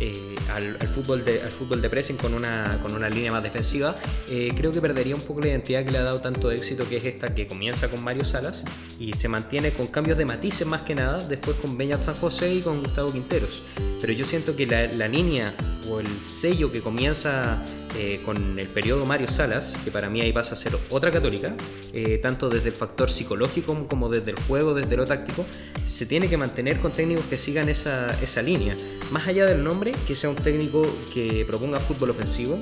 eh, 0.00 0.34
al, 0.52 0.88
fútbol 0.88 1.24
de, 1.24 1.42
al 1.42 1.50
fútbol 1.50 1.80
de 1.80 1.90
pressing 1.90 2.16
con 2.16 2.34
una, 2.34 2.80
con 2.82 2.94
una 2.94 3.08
línea 3.08 3.32
más 3.32 3.42
defensiva, 3.42 3.96
eh, 4.28 4.48
creo 4.56 4.72
que 4.72 4.80
perdería 4.80 5.14
un 5.14 5.22
poco 5.22 5.40
la 5.40 5.48
identidad 5.48 5.84
que 5.84 5.92
le 5.92 5.98
ha 5.98 6.02
dado 6.02 6.20
tanto 6.20 6.50
éxito, 6.50 6.88
que 6.88 6.96
es 6.96 7.04
esta 7.04 7.34
que 7.34 7.46
comienza 7.46 7.88
con 7.88 8.02
Mario 8.02 8.24
Salas 8.24 8.64
y 8.98 9.12
se 9.12 9.28
mantiene 9.28 9.70
con 9.70 9.86
cambios 9.86 10.18
de 10.18 10.24
matices 10.24 10.66
más 10.66 10.82
que 10.82 10.94
nada, 10.94 11.18
después 11.26 11.56
con 11.56 11.76
Beñat 11.76 12.02
San 12.02 12.16
José 12.16 12.54
y 12.54 12.60
con 12.60 12.82
Gustavo 12.82 13.12
Quinteros. 13.12 13.64
Pero 14.00 14.12
yo 14.12 14.24
siento 14.24 14.56
que 14.56 14.66
la, 14.66 14.86
la 14.92 15.08
línea 15.08 15.54
o 15.88 16.00
el 16.00 16.06
sello 16.26 16.70
que 16.72 16.80
comienza 16.80 17.62
eh, 17.96 18.20
con 18.24 18.58
el 18.58 18.66
periodo 18.68 19.06
Mario 19.06 19.28
Salas, 19.28 19.74
que 19.84 19.90
para 19.90 20.10
mí 20.10 20.20
ahí 20.20 20.32
pasa 20.32 20.54
a 20.54 20.56
ser 20.56 20.76
otra 20.90 21.10
católica, 21.10 21.54
eh, 21.92 22.18
tanto 22.18 22.48
desde 22.48 22.68
el 22.70 22.74
factor 22.74 23.08
psicológico 23.10 23.86
como- 23.88 24.08
desde 24.08 24.32
el 24.32 24.40
juego, 24.40 24.74
desde 24.74 24.96
lo 24.96 25.04
táctico, 25.04 25.46
se 25.84 26.06
tiene 26.06 26.28
que 26.28 26.36
mantener 26.36 26.80
con 26.80 26.90
técnicos 26.92 27.24
que 27.26 27.38
sigan 27.38 27.68
esa, 27.68 28.08
línea. 28.42 28.76
Más 29.12 29.28
allá 29.28 29.46
del 29.46 29.62
nombre, 29.62 29.92
que 30.06 30.16
sea 30.16 30.28
un 30.30 30.36
técnico 30.36 30.82
que 31.12 31.44
proponga 31.46 31.78
fútbol 31.78 32.10
ofensivo, 32.10 32.58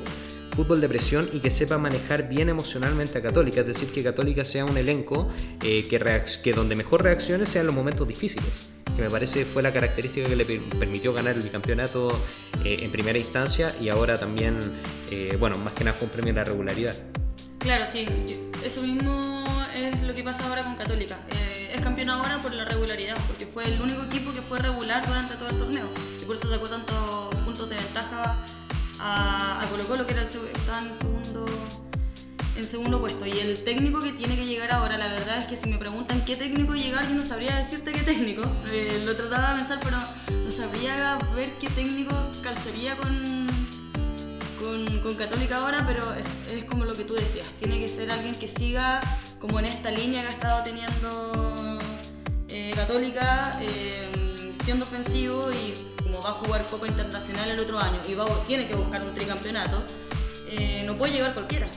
fútbol 0.55 0.81
de 0.83 0.89
presión 0.89 1.29
y 1.33 1.41
que 1.41 1.51
sepa 1.51 1.79
manejar 1.79 2.29
bien 2.29 2.51
emocionalmente 2.51 3.19
a 3.19 3.23
Católica, 3.23 3.63
es 3.63 3.67
decir, 3.67 3.89
que 3.89 4.03
Católica 4.03 4.45
sea 4.45 4.67
un 4.67 4.77
elenco 4.77 5.29
eh, 5.65 5.87
que, 5.89 6.53
donde 6.53 6.77
mejor 6.77 7.03
reaccione 7.03 7.47
sean 7.47 7.65
los 7.67 7.75
momentos 7.75 8.07
difíciles, 8.07 8.71
que 8.97 9.03
me 9.03 9.11
parece 9.11 9.45
fue 9.45 9.63
la 9.63 9.73
característica 9.73 10.29
que 10.29 10.37
le 10.37 10.45
per- 10.45 10.79
permitió 10.79 11.13
ganar 11.13 11.35
el 11.37 11.43
bicampeonato 11.43 12.09
eh, 12.65 12.77
en 12.81 12.91
primera 12.93 13.19
instancia 13.19 13.75
y 13.81 13.89
ahora 13.89 14.19
también, 14.19 14.59
eh, 15.11 15.37
bueno, 15.39 15.57
más 15.59 15.73
que 15.73 15.85
nada 15.85 15.97
fue 15.97 16.07
un 16.07 16.13
premio 16.13 16.33
de 16.33 16.41
la 16.41 16.45
regularidad. 16.45 16.95
Claro, 17.59 17.85
sí. 17.91 18.05
Eso 18.65 18.83
mismo 18.83 19.45
es 19.77 20.03
lo 20.03 20.15
que 20.15 20.23
pasa 20.23 20.47
ahora 20.49 20.63
con 20.63 20.75
Católica. 20.77 21.19
Eh, 21.31 21.73
es 21.75 21.81
campeón 21.81 22.11
ahora 22.11 22.39
por 22.43 22.53
la 22.55 22.65
regularidad, 22.65 23.17
porque 23.27 23.47
fue 23.47 23.65
el 23.65 23.81
único 23.81 24.03
equipo 24.03 24.33
que 24.33 24.43
fue 24.43 24.59
regular 24.59 25.05
durante 25.07 25.35
todo 25.37 25.49
el 25.49 25.59
torneo. 25.59 25.87
y 26.21 26.25
por 26.25 26.37
eso 26.37 26.49
sacó 26.49 26.69
tantos 26.69 27.35
puntos 27.45 27.69
de 27.71 27.77
ventaja 27.77 28.45
a, 29.01 29.61
a 29.63 29.67
Colo 29.69 29.85
Colo, 29.85 30.07
que 30.07 30.13
era 30.15 30.23
estaba 30.23 30.81
en 30.83 30.89
el 30.91 30.95
segundo, 30.99 31.45
en 32.57 32.65
segundo 32.67 33.01
puesto. 33.01 33.27
Y 33.27 33.33
el 33.39 33.63
técnico 33.65 34.01
que 34.01 34.13
tiene 34.13 34.37
que 34.37 34.47
llegar 34.47 34.73
ahora, 34.73 34.99
la 34.99 35.09
verdad 35.09 35.39
es 35.39 35.47
que 35.47 35.57
si 35.57 35.69
me 35.69 35.79
preguntan 35.79 36.25
qué 36.25 36.37
técnico 36.37 36.75
llegar, 36.75 37.09
yo 37.09 37.15
no 37.15 37.25
sabría 37.25 37.57
decirte 37.57 37.93
qué 37.93 38.03
técnico. 38.03 38.43
Eh, 38.73 39.03
lo 39.05 39.15
trataba 39.17 39.51
de 39.51 39.59
pensar, 39.61 39.81
pero 39.83 39.97
no 40.45 40.51
sabría 40.51 41.19
ver 41.35 41.53
qué 41.61 41.69
técnico 41.69 42.15
calzaría 42.43 42.97
con, 42.97 43.47
con, 44.63 45.01
con 45.01 45.15
Católica 45.15 45.59
ahora, 45.59 45.85
pero 45.87 46.15
es, 46.15 46.27
es 46.53 46.65
como 46.65 46.85
lo 46.85 46.95
que 46.95 47.05
tú 47.05 47.15
decías, 47.15 47.47
tiene 47.59 47.79
que 47.79 47.89
ser 47.89 48.11
alguien 48.11 48.35
que 48.35 48.49
siga 48.49 49.01
como 49.41 49.59
en 49.59 49.67
esta 49.67 49.91
línea 49.91 50.23
que 50.23 50.29
ha 50.29 50.33
estado 50.33 50.63
teniendo 50.63 51.79
eh, 52.49 52.73
Católica, 52.77 53.59
eh, 53.61 54.53
siendo 54.65 54.85
ofensivo 54.85 55.51
y 55.51 56.03
como 56.03 56.21
va 56.21 56.31
a 56.31 56.33
jugar 56.35 56.65
Copa 56.67 56.87
Internacional 56.87 57.51
el 57.51 57.59
otro 57.59 57.79
año 57.81 58.01
y 58.09 58.15
va, 58.15 58.25
tiene 58.47 58.69
que 58.69 58.77
buscar 58.77 59.03
un 59.03 59.15
tricampeonato, 59.15 59.83
no 60.85 60.99
puede 60.99 61.15
llegar 61.15 61.33
cualquiera. 61.33 61.69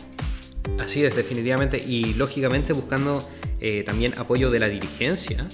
Así 0.79 1.03
es, 1.03 1.15
definitivamente. 1.15 1.77
Y 1.77 2.13
lógicamente 2.13 2.73
buscando 2.73 3.27
eh, 3.59 3.83
también 3.83 4.13
apoyo 4.17 4.51
de 4.51 4.59
la 4.59 4.67
dirigencia 4.67 5.47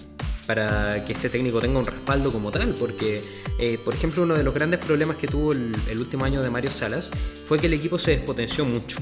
para 0.48 1.06
que 1.06 1.14
este 1.14 1.30
técnico 1.30 1.60
tenga 1.60 1.80
un 1.80 1.86
respaldo 1.86 2.32
como 2.32 2.52
tal. 2.52 2.74
Porque, 2.76 3.22
eh, 3.60 3.78
por 3.84 3.94
ejemplo, 3.94 4.24
uno 4.24 4.36
de 4.36 4.44
los 4.44 4.54
grandes 4.54 4.80
problemas 4.80 5.18
que 5.18 5.28
tuvo 5.28 5.54
el, 5.54 5.74
último 5.98 6.26
año 6.26 6.42
de 6.42 6.50
Mario 6.50 6.72
Salas 6.72 7.12
fue 7.46 7.60
que 7.60 7.68
el 7.68 7.74
equipo 7.74 7.98
se 7.98 8.12
despotenció 8.12 8.66
mucho. 8.66 8.98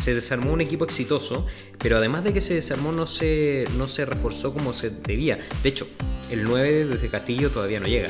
Se 0.00 0.14
desarmó 0.14 0.52
un 0.52 0.60
equipo 0.60 0.84
exitoso, 0.84 1.46
pero 1.78 1.96
además 1.96 2.24
de 2.24 2.32
que 2.32 2.40
se 2.40 2.54
desarmó 2.54 2.92
no 2.92 3.06
se, 3.06 3.64
no 3.78 3.88
se 3.88 4.04
reforzó 4.04 4.52
como 4.52 4.72
se 4.72 4.90
debía. 4.90 5.38
De 5.62 5.68
hecho, 5.68 5.86
el 6.30 6.44
9 6.44 6.86
desde 6.86 7.08
Castillo 7.08 7.50
todavía 7.50 7.80
no 7.80 7.86
llega. 7.86 8.08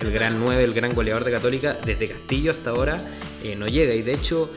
El 0.00 0.12
gran 0.12 0.38
9, 0.38 0.62
el 0.62 0.72
gran 0.72 0.94
goleador 0.94 1.24
de 1.24 1.32
Católica, 1.32 1.78
desde 1.84 2.08
Castillo 2.08 2.50
hasta 2.50 2.70
ahora 2.70 2.96
eh, 3.42 3.56
no 3.56 3.66
llega. 3.66 3.94
Y 3.94 4.02
de 4.02 4.12
hecho, 4.12 4.50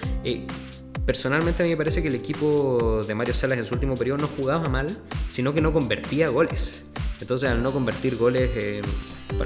personalmente 1.06 1.64
a 1.64 1.66
mí 1.66 1.72
me 1.72 1.78
parece 1.78 2.02
que 2.02 2.08
el 2.08 2.16
equipo 2.16 3.02
de 3.06 3.16
Mario 3.16 3.34
Salas 3.34 3.58
en 3.58 3.64
su 3.64 3.74
último 3.74 3.96
periodo 3.96 4.20
no 4.20 4.28
jugaba 4.28 4.70
mal, 4.70 4.88
sino 5.30 5.54
que 5.54 5.62
no 5.62 5.74
convertía 5.74 6.30
goles. 6.30 6.86
Entonces 7.22 7.50
al 7.50 7.62
no 7.62 7.72
convertir 7.72 8.16
goles, 8.18 8.52
eh, 8.56 8.82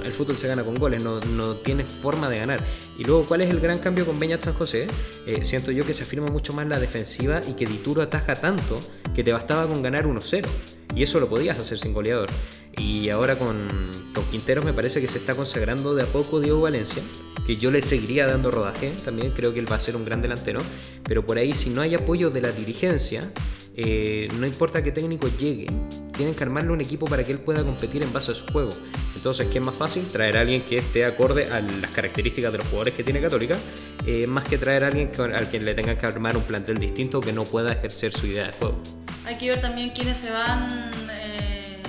el 0.04 0.12
fútbol 0.12 0.38
se 0.38 0.48
gana 0.48 0.64
con 0.64 0.76
goles, 0.76 1.04
no, 1.04 1.20
no 1.20 1.58
tiene 1.58 1.84
forma 1.84 2.30
de 2.30 2.40
ganar. 2.40 2.64
Y 2.98 3.04
luego, 3.04 3.26
¿cuál 3.26 3.42
es 3.42 3.50
el 3.50 3.60
gran 3.60 3.80
cambio 3.80 4.06
con 4.06 4.20
Beñat 4.20 4.44
San 4.44 4.54
José? 4.54 4.88
Eh, 5.26 5.44
siento 5.44 5.72
yo 5.72 5.86
que 5.86 5.94
se 5.94 6.04
afirma 6.04 6.28
mucho 6.28 6.54
más 6.54 6.68
la 6.68 6.80
defensiva 6.80 7.42
y 7.48 7.54
que 7.54 7.66
Dituro 7.66 8.02
ataja 8.02 8.36
tanto 8.36 8.80
que 9.14 9.24
te 9.24 9.32
bastaba 9.32 9.68
con 9.68 9.82
ganar 9.82 10.06
1-0. 10.06 10.48
Y 10.96 11.04
eso 11.04 11.20
lo 11.20 11.28
podías 11.28 11.60
hacer 11.60 11.78
sin 11.78 11.94
goleador. 11.94 12.30
Y 12.78 13.10
ahora 13.10 13.38
con, 13.38 13.68
con 14.14 14.24
Quinteros 14.26 14.64
me 14.64 14.74
parece 14.74 15.02
que 15.02 15.08
se 15.08 15.18
está 15.18 15.36
consagrando 15.36 15.94
de 15.94 16.04
a 16.04 16.06
poco 16.06 16.40
Diego 16.40 16.62
Valencia, 16.62 17.04
que 17.46 17.58
yo 17.58 17.72
le 17.72 17.82
seguiría 17.82 18.28
dando 18.28 18.52
rodaje, 18.52 18.92
también 19.04 19.32
creo 19.32 19.54
que 19.54 19.60
él 19.60 19.72
va 19.72 19.76
a 19.76 19.80
ser 19.80 19.96
un 19.96 20.06
gran 20.06 20.22
delantero, 20.22 20.60
pero 21.04 21.26
por 21.26 21.38
ahí 21.38 21.54
si 21.54 21.70
no 21.70 21.82
hay 21.82 21.96
apoyo 21.96 22.30
de 22.30 22.42
la 22.42 22.52
dirigencia, 22.52 23.32
eh, 23.76 24.28
no 24.40 24.48
importa 24.48 24.84
qué 24.84 24.92
técnico 24.92 25.28
llegue, 25.38 25.68
tienen 26.16 26.34
que 26.36 26.44
armarle 26.44 26.72
un 26.72 26.82
equipo 26.82 27.06
para 27.06 27.24
que 27.24 27.32
él 27.32 27.40
pueda 27.40 27.64
competir 27.64 28.04
en 28.04 28.12
base 28.14 28.32
a 28.32 28.36
su 28.36 28.46
juego. 28.48 28.70
Entonces, 29.16 29.48
¿qué 29.52 29.60
es 29.60 29.66
más 29.66 29.76
fácil? 29.76 30.06
Traer 30.08 30.38
a 30.38 30.42
alguien 30.42 30.62
que 30.62 30.78
esté 30.78 31.06
acorde 31.06 31.46
a 31.52 31.60
las 31.62 31.92
características 31.92 32.52
de 32.52 32.58
los 32.60 32.68
jugadores 32.68 32.94
que 32.94 33.04
tiene 33.04 33.22
Católica, 33.22 33.58
eh, 34.06 34.28
más 34.28 34.44
que 34.46 34.58
traer 34.58 34.84
a 34.84 34.88
alguien 34.88 35.12
que- 35.12 35.22
al 35.22 35.50
quien 35.50 35.66
le 35.66 35.74
tengan 35.74 35.98
que 35.98 36.06
armar 36.06 36.36
un 36.38 36.44
plantel 36.44 36.78
distinto 36.78 37.20
que 37.22 37.34
no 37.34 37.44
pueda 37.44 37.74
ejercer 37.74 38.14
su 38.14 38.28
idea 38.28 38.48
de 38.48 38.54
juego. 38.54 38.82
Hay 39.26 39.38
que 39.38 39.50
ver 39.50 39.62
también 39.62 39.90
quiénes 39.92 40.18
se 40.18 40.30
van 40.32 40.92
eh, 41.12 41.82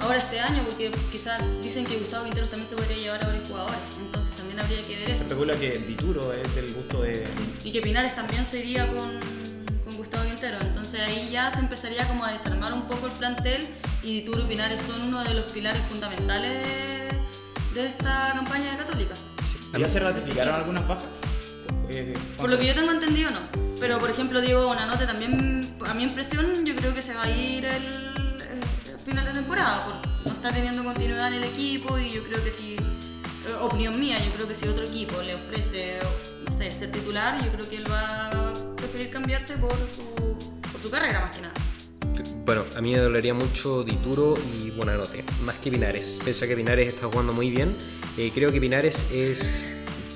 ahora 0.00 0.18
este 0.18 0.38
año, 0.38 0.62
porque 0.68 0.90
quizás 1.10 1.42
dicen 1.62 1.84
que 1.84 1.96
Gustavo 1.98 2.24
Quinteros 2.24 2.50
también 2.50 2.68
se 2.70 2.76
podría 2.76 2.96
llevar 2.98 3.24
a 3.24 3.28
varios 3.28 3.48
jugadores, 3.48 3.78
entonces 3.98 4.34
también 4.36 4.60
habría 4.60 4.82
que 4.82 4.96
ver 4.96 5.06
Se 5.06 5.12
eso. 5.12 5.22
especula 5.22 5.54
que 5.58 5.78
Dituro 5.78 6.32
es 6.32 6.54
del 6.54 6.72
gusto 6.74 7.02
de. 7.02 7.24
Y 7.64 7.72
que 7.72 7.80
Pinares 7.80 8.14
también 8.14 8.46
sería 8.50 8.86
con 8.94 9.10
Gustavo 10.06 10.24
Quintero, 10.24 10.58
entonces 10.60 11.00
ahí 11.00 11.28
ya 11.30 11.50
se 11.50 11.58
empezaría 11.58 12.06
como 12.06 12.24
a 12.24 12.30
desarmar 12.30 12.72
un 12.72 12.82
poco 12.82 13.06
el 13.06 13.12
plantel 13.12 13.66
y 14.04 14.20
Dituro 14.20 14.42
y 14.42 14.46
Pinares 14.46 14.80
son 14.82 15.02
uno 15.02 15.24
de 15.24 15.34
los 15.34 15.50
pilares 15.50 15.80
fundamentales 15.90 16.64
de 17.74 17.86
esta 17.86 18.32
campaña 18.34 18.70
de 18.70 18.76
Católica. 18.76 19.14
¿Ya 19.76 19.88
se 19.88 19.98
ratificaron 19.98 20.54
algunas 20.54 20.86
bajas? 20.86 21.08
Eh, 21.90 22.14
Por 22.36 22.50
lo 22.50 22.58
que 22.58 22.66
yo 22.68 22.74
tengo 22.74 22.92
entendido, 22.92 23.30
no. 23.32 23.40
Pero, 23.80 23.98
por 23.98 24.08
ejemplo, 24.08 24.40
Diego 24.40 24.66
Bonanote 24.66 25.06
también, 25.06 25.76
a 25.84 25.94
mi 25.94 26.04
impresión, 26.04 26.64
yo 26.64 26.76
creo 26.76 26.94
que 26.94 27.02
se 27.02 27.12
va 27.12 27.24
a 27.24 27.30
ir 27.30 27.64
el, 27.64 27.82
eh, 28.42 28.96
final 29.04 29.24
de 29.24 29.32
temporada, 29.32 29.80
porque 29.84 30.08
no 30.24 30.32
está 30.32 30.50
teniendo 30.50 30.84
continuidad 30.84 31.28
en 31.28 31.34
el 31.34 31.44
equipo 31.44 31.98
y 31.98 32.10
yo 32.12 32.22
creo 32.22 32.42
que 32.44 32.50
si, 32.52 32.74
eh, 32.74 33.54
opinión 33.60 33.98
mía, 33.98 34.18
yo 34.24 34.30
creo 34.30 34.46
que 34.46 34.54
si 34.54 34.68
otro 34.68 34.84
equipo 34.84 35.20
le 35.20 35.34
ofrece, 35.34 35.98
no 36.48 36.56
sé, 36.56 36.70
ser 36.70 36.92
titular, 36.92 37.44
yo 37.44 37.50
creo 37.50 37.68
que 37.68 37.76
él 37.76 37.90
va 37.90 38.28
a 38.28 38.45
preferir 38.96 39.12
cambiarse 39.12 39.56
por 39.58 39.72
su, 39.72 40.38
por 40.72 40.80
su 40.80 40.90
carrera 40.90 41.20
más 41.20 41.36
que 41.36 41.42
nada. 41.42 41.54
Bueno, 42.44 42.64
a 42.76 42.80
mí 42.80 42.92
me 42.92 42.98
dolería 42.98 43.34
mucho 43.34 43.82
Dituro 43.82 44.34
y 44.58 44.70
Buenanote, 44.70 45.24
más 45.44 45.56
que 45.56 45.70
Pinares. 45.70 46.18
Pese 46.24 46.44
a 46.44 46.48
que 46.48 46.56
Pinares 46.56 46.88
está 46.88 47.06
jugando 47.06 47.32
muy 47.32 47.50
bien, 47.50 47.76
eh, 48.16 48.30
creo 48.34 48.50
que 48.50 48.60
Pinares 48.60 49.10
es, 49.12 49.64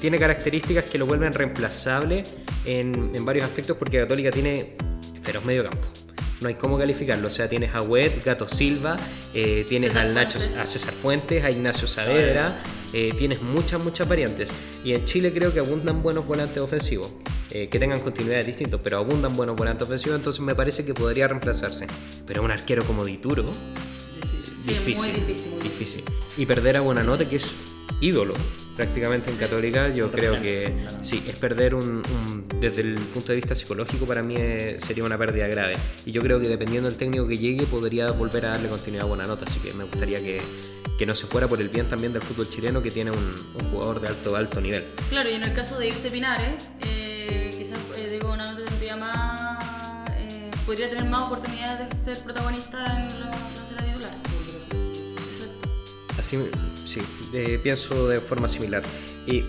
tiene 0.01 0.19
características 0.19 0.85
que 0.85 0.97
lo 0.97 1.07
vuelven 1.07 1.33
reemplazable 1.33 2.23
en, 2.65 3.13
en 3.15 3.25
varios 3.25 3.45
aspectos 3.45 3.77
porque 3.77 3.99
Católica 3.99 4.31
tiene 4.31 4.77
feroz 5.23 5.45
medio 5.45 5.65
campo. 5.65 5.89
No 6.41 6.49
hay 6.49 6.55
cómo 6.55 6.79
calificarlo. 6.79 7.29
O 7.29 7.31
sea, 7.31 7.49
tienes 7.51 7.75
a 7.75 7.83
Wet, 7.83 8.25
Gato 8.25 8.49
Silva, 8.49 8.97
eh, 9.35 9.67
tienes 9.69 9.93
César 9.93 10.07
al 10.07 10.15
Nacho, 10.15 10.39
Fuentes. 10.39 10.63
a 10.63 10.67
César 10.67 10.95
Fuentes, 10.95 11.45
a 11.45 11.51
Ignacio 11.51 11.87
Saavedra, 11.87 12.63
eh, 12.95 13.11
tienes 13.19 13.43
muchas, 13.43 13.85
muchas 13.85 14.09
variantes. 14.09 14.51
Y 14.83 14.95
en 14.95 15.05
Chile 15.05 15.33
creo 15.35 15.53
que 15.53 15.59
abundan 15.59 16.03
buenos 16.03 16.27
volantes 16.27 16.59
ofensivos, 16.59 17.13
eh, 17.53 17.69
que 17.69 17.79
tengan 17.79 18.01
continuidades 18.01 18.47
distintos, 18.47 18.81
pero 18.83 18.99
abundan 18.99 19.35
buenos 19.37 19.57
volantes 19.57 19.87
ofensivos, 19.87 20.19
entonces 20.19 20.41
me 20.41 20.55
parece 20.55 20.85
que 20.85 20.95
podría 20.95 21.27
reemplazarse. 21.29 21.87
Pero 22.27 22.43
un 22.43 22.51
arquero 22.51 22.85
como 22.85 23.05
Dituro, 23.05 23.51
Sí, 24.65 24.73
es 24.73 24.97
muy 24.99 25.09
difícil. 25.11 25.59
difícil. 25.63 26.05
Y 26.37 26.47
perder 26.47 26.77
a 26.77 26.81
Buenanote, 26.83 27.27
que 27.29 27.37
es 27.37 27.51
ídolo 28.01 28.35
prácticamente 28.77 29.31
en 29.31 29.37
Católica, 29.37 29.89
yo 29.95 30.11
creo 30.11 30.41
que 30.41 30.73
claro. 30.89 31.05
sí, 31.05 31.23
es 31.27 31.37
perder 31.39 31.75
un, 31.75 31.85
un- 32.03 32.45
desde 32.61 32.83
el 32.83 32.95
punto 32.95 33.29
de 33.29 33.37
vista 33.37 33.55
psicológico 33.55 34.07
para 34.07 34.23
mí 34.23 34.35
es- 34.39 34.83
sería 34.83 35.05
una 35.05 35.19
pérdida 35.19 35.47
grave. 35.49 35.75
Y 36.07 36.13
yo 36.13 36.21
creo 36.23 36.41
que 36.41 36.49
dependiendo 36.49 36.89
del 36.89 36.99
técnico 36.99 37.27
que 37.27 37.37
llegue 37.37 37.65
podría 37.67 38.07
volver 38.13 38.47
a 38.47 38.51
darle 38.51 38.69
continuidad 38.69 39.05
a 39.05 39.09
Buenanote, 39.09 39.45
así 39.47 39.59
que 39.61 39.73
me 39.75 39.85
gustaría 39.85 40.23
que, 40.23 40.39
que 40.99 41.05
no 41.07 41.15
se 41.15 41.27
fuera 41.27 41.47
por 41.49 41.61
el 41.61 41.69
bien 41.69 41.89
también 41.89 42.13
del 42.13 42.23
fútbol 42.23 42.49
chileno 42.49 42.83
que 42.83 42.91
tiene 42.91 43.11
un, 43.11 43.19
un 43.61 43.71
jugador 43.71 44.01
de 44.01 44.09
alto, 44.09 44.37
alto 44.37 44.61
nivel. 44.61 44.85
Claro, 45.11 45.29
y 45.31 45.35
en 45.35 45.43
el 45.43 45.53
caso 45.55 45.79
de 45.79 45.89
irse 45.89 46.11
Pinares, 46.11 46.69
eh, 46.81 47.10
podría 50.67 50.89
tener 50.89 51.05
más 51.07 51.27
oportunidades 51.27 51.89
de 51.91 52.15
ser 52.15 52.25
protagonista 52.25 52.79
en 52.85 53.21
la 53.21 53.31
escena 53.31 53.85
titular. 53.85 54.17
Exacto. 55.33 55.69
Así, 56.19 56.39
sí, 56.85 57.01
eh, 57.35 57.59
pienso 57.63 58.09
de 58.09 58.21
forma 58.21 58.49
similar. 58.49 58.83
Y 59.27 59.45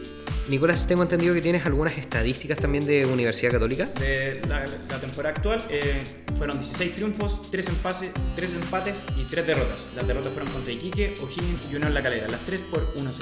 Nicolás, 0.50 0.86
tengo 0.88 1.04
entendido 1.04 1.34
que 1.34 1.42
tienes 1.42 1.66
algunas 1.66 1.98
estadísticas 1.98 2.58
también 2.58 2.86
de 2.86 3.06
Universidad 3.06 3.52
Católica. 3.52 3.86
De 4.00 4.42
la, 4.48 4.66
la 4.90 5.00
temporada 5.00 5.34
actual 5.36 5.64
eh, 5.70 6.02
fueron 6.38 6.58
16 6.60 6.96
triunfos, 6.96 7.50
3, 7.52 7.68
empate- 7.70 8.12
3 8.36 8.54
empates 8.54 9.04
y 9.18 9.26
3 9.26 9.48
derrotas. 9.48 9.90
Las 9.96 10.08
derrotas 10.08 10.34
fueron 10.34 10.52
contra 10.52 10.74
Iquique, 10.74 11.14
O'Higgins 11.22 11.72
y 11.72 11.76
Unión 11.76 11.94
La 11.94 12.02
Calera, 12.04 12.28
las 12.28 12.40
3 12.42 12.60
por 12.72 12.94
1-0. 12.96 13.14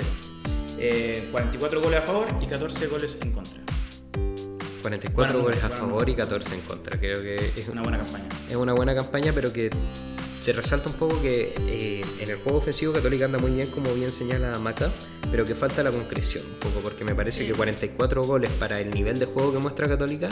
Eh, 0.82 1.28
44 1.32 1.82
goles 1.82 2.00
a 2.00 2.02
favor 2.04 2.28
y 2.42 2.48
14 2.48 2.88
goles 2.88 3.18
en 3.22 3.32
contra. 3.34 3.62
44 4.90 5.14
Bueno, 5.14 5.44
goles 5.44 5.64
a 5.64 5.70
favor 5.70 6.10
y 6.10 6.14
bueno. 6.14 6.24
14 6.30 6.56
en 6.56 6.62
contra. 6.62 7.00
Creo 7.00 7.22
que 7.22 7.36
es 7.56 7.68
Una 7.70 7.82
buena 7.82 7.98
campaña. 8.00 8.26
es 8.50 8.56
una 8.56 8.74
buena 8.74 8.96
campaña, 8.96 9.32
pero 9.34 9.54
que 9.54 9.70
te 10.46 10.54
resalta 10.54 10.90
un 10.90 10.96
poco 10.96 11.22
que 11.22 11.54
eh, 11.60 12.02
en 12.20 12.30
el 12.30 12.38
juego 12.38 12.58
ofensivo 12.58 12.92
Católica 12.94 13.26
anda 13.26 13.38
muy 13.38 13.52
bien, 13.52 13.68
como 13.70 13.94
bien 13.94 14.12
señala 14.12 14.58
Maca, 14.58 14.90
pero 15.30 15.46
que 15.46 15.54
falta 15.54 15.84
la 15.84 15.92
concreción 15.92 16.44
un 16.46 16.60
poco, 16.60 16.80
porque 16.82 17.04
me 17.04 17.14
parece 17.14 17.42
Sí. 17.42 17.48
que 17.48 17.54
44 17.54 18.24
goles 18.24 18.50
para 18.52 18.80
el 18.80 18.90
nivel 18.90 19.20
de 19.20 19.26
juego 19.28 19.54
que 19.54 19.60
muestra 19.60 19.88
Católica 19.88 20.30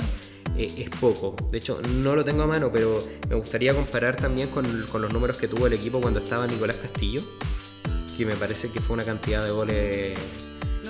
eh, 0.58 0.74
es 0.78 0.90
poco. 0.90 1.36
De 1.52 1.58
hecho, 1.60 1.80
no 2.00 2.16
lo 2.16 2.24
tengo 2.26 2.44
a 2.44 2.48
mano, 2.48 2.72
pero 2.74 2.98
me 3.30 3.36
gustaría 3.36 3.74
comparar 3.76 4.16
también 4.16 4.48
con, 4.50 4.66
con 4.92 5.02
los 5.02 5.14
números 5.14 5.38
que 5.38 5.48
tuvo 5.48 5.68
el 5.68 5.74
equipo 5.74 6.02
cuando 6.02 6.20
estaba 6.20 6.48
Nicolás 6.48 6.78
Castillo, 6.78 7.22
que 8.18 8.26
me 8.26 8.36
parece 8.36 8.72
que 8.72 8.80
fue 8.82 8.96
una 8.96 9.04
cantidad 9.06 9.44
de 9.46 9.52
goles 9.52 10.20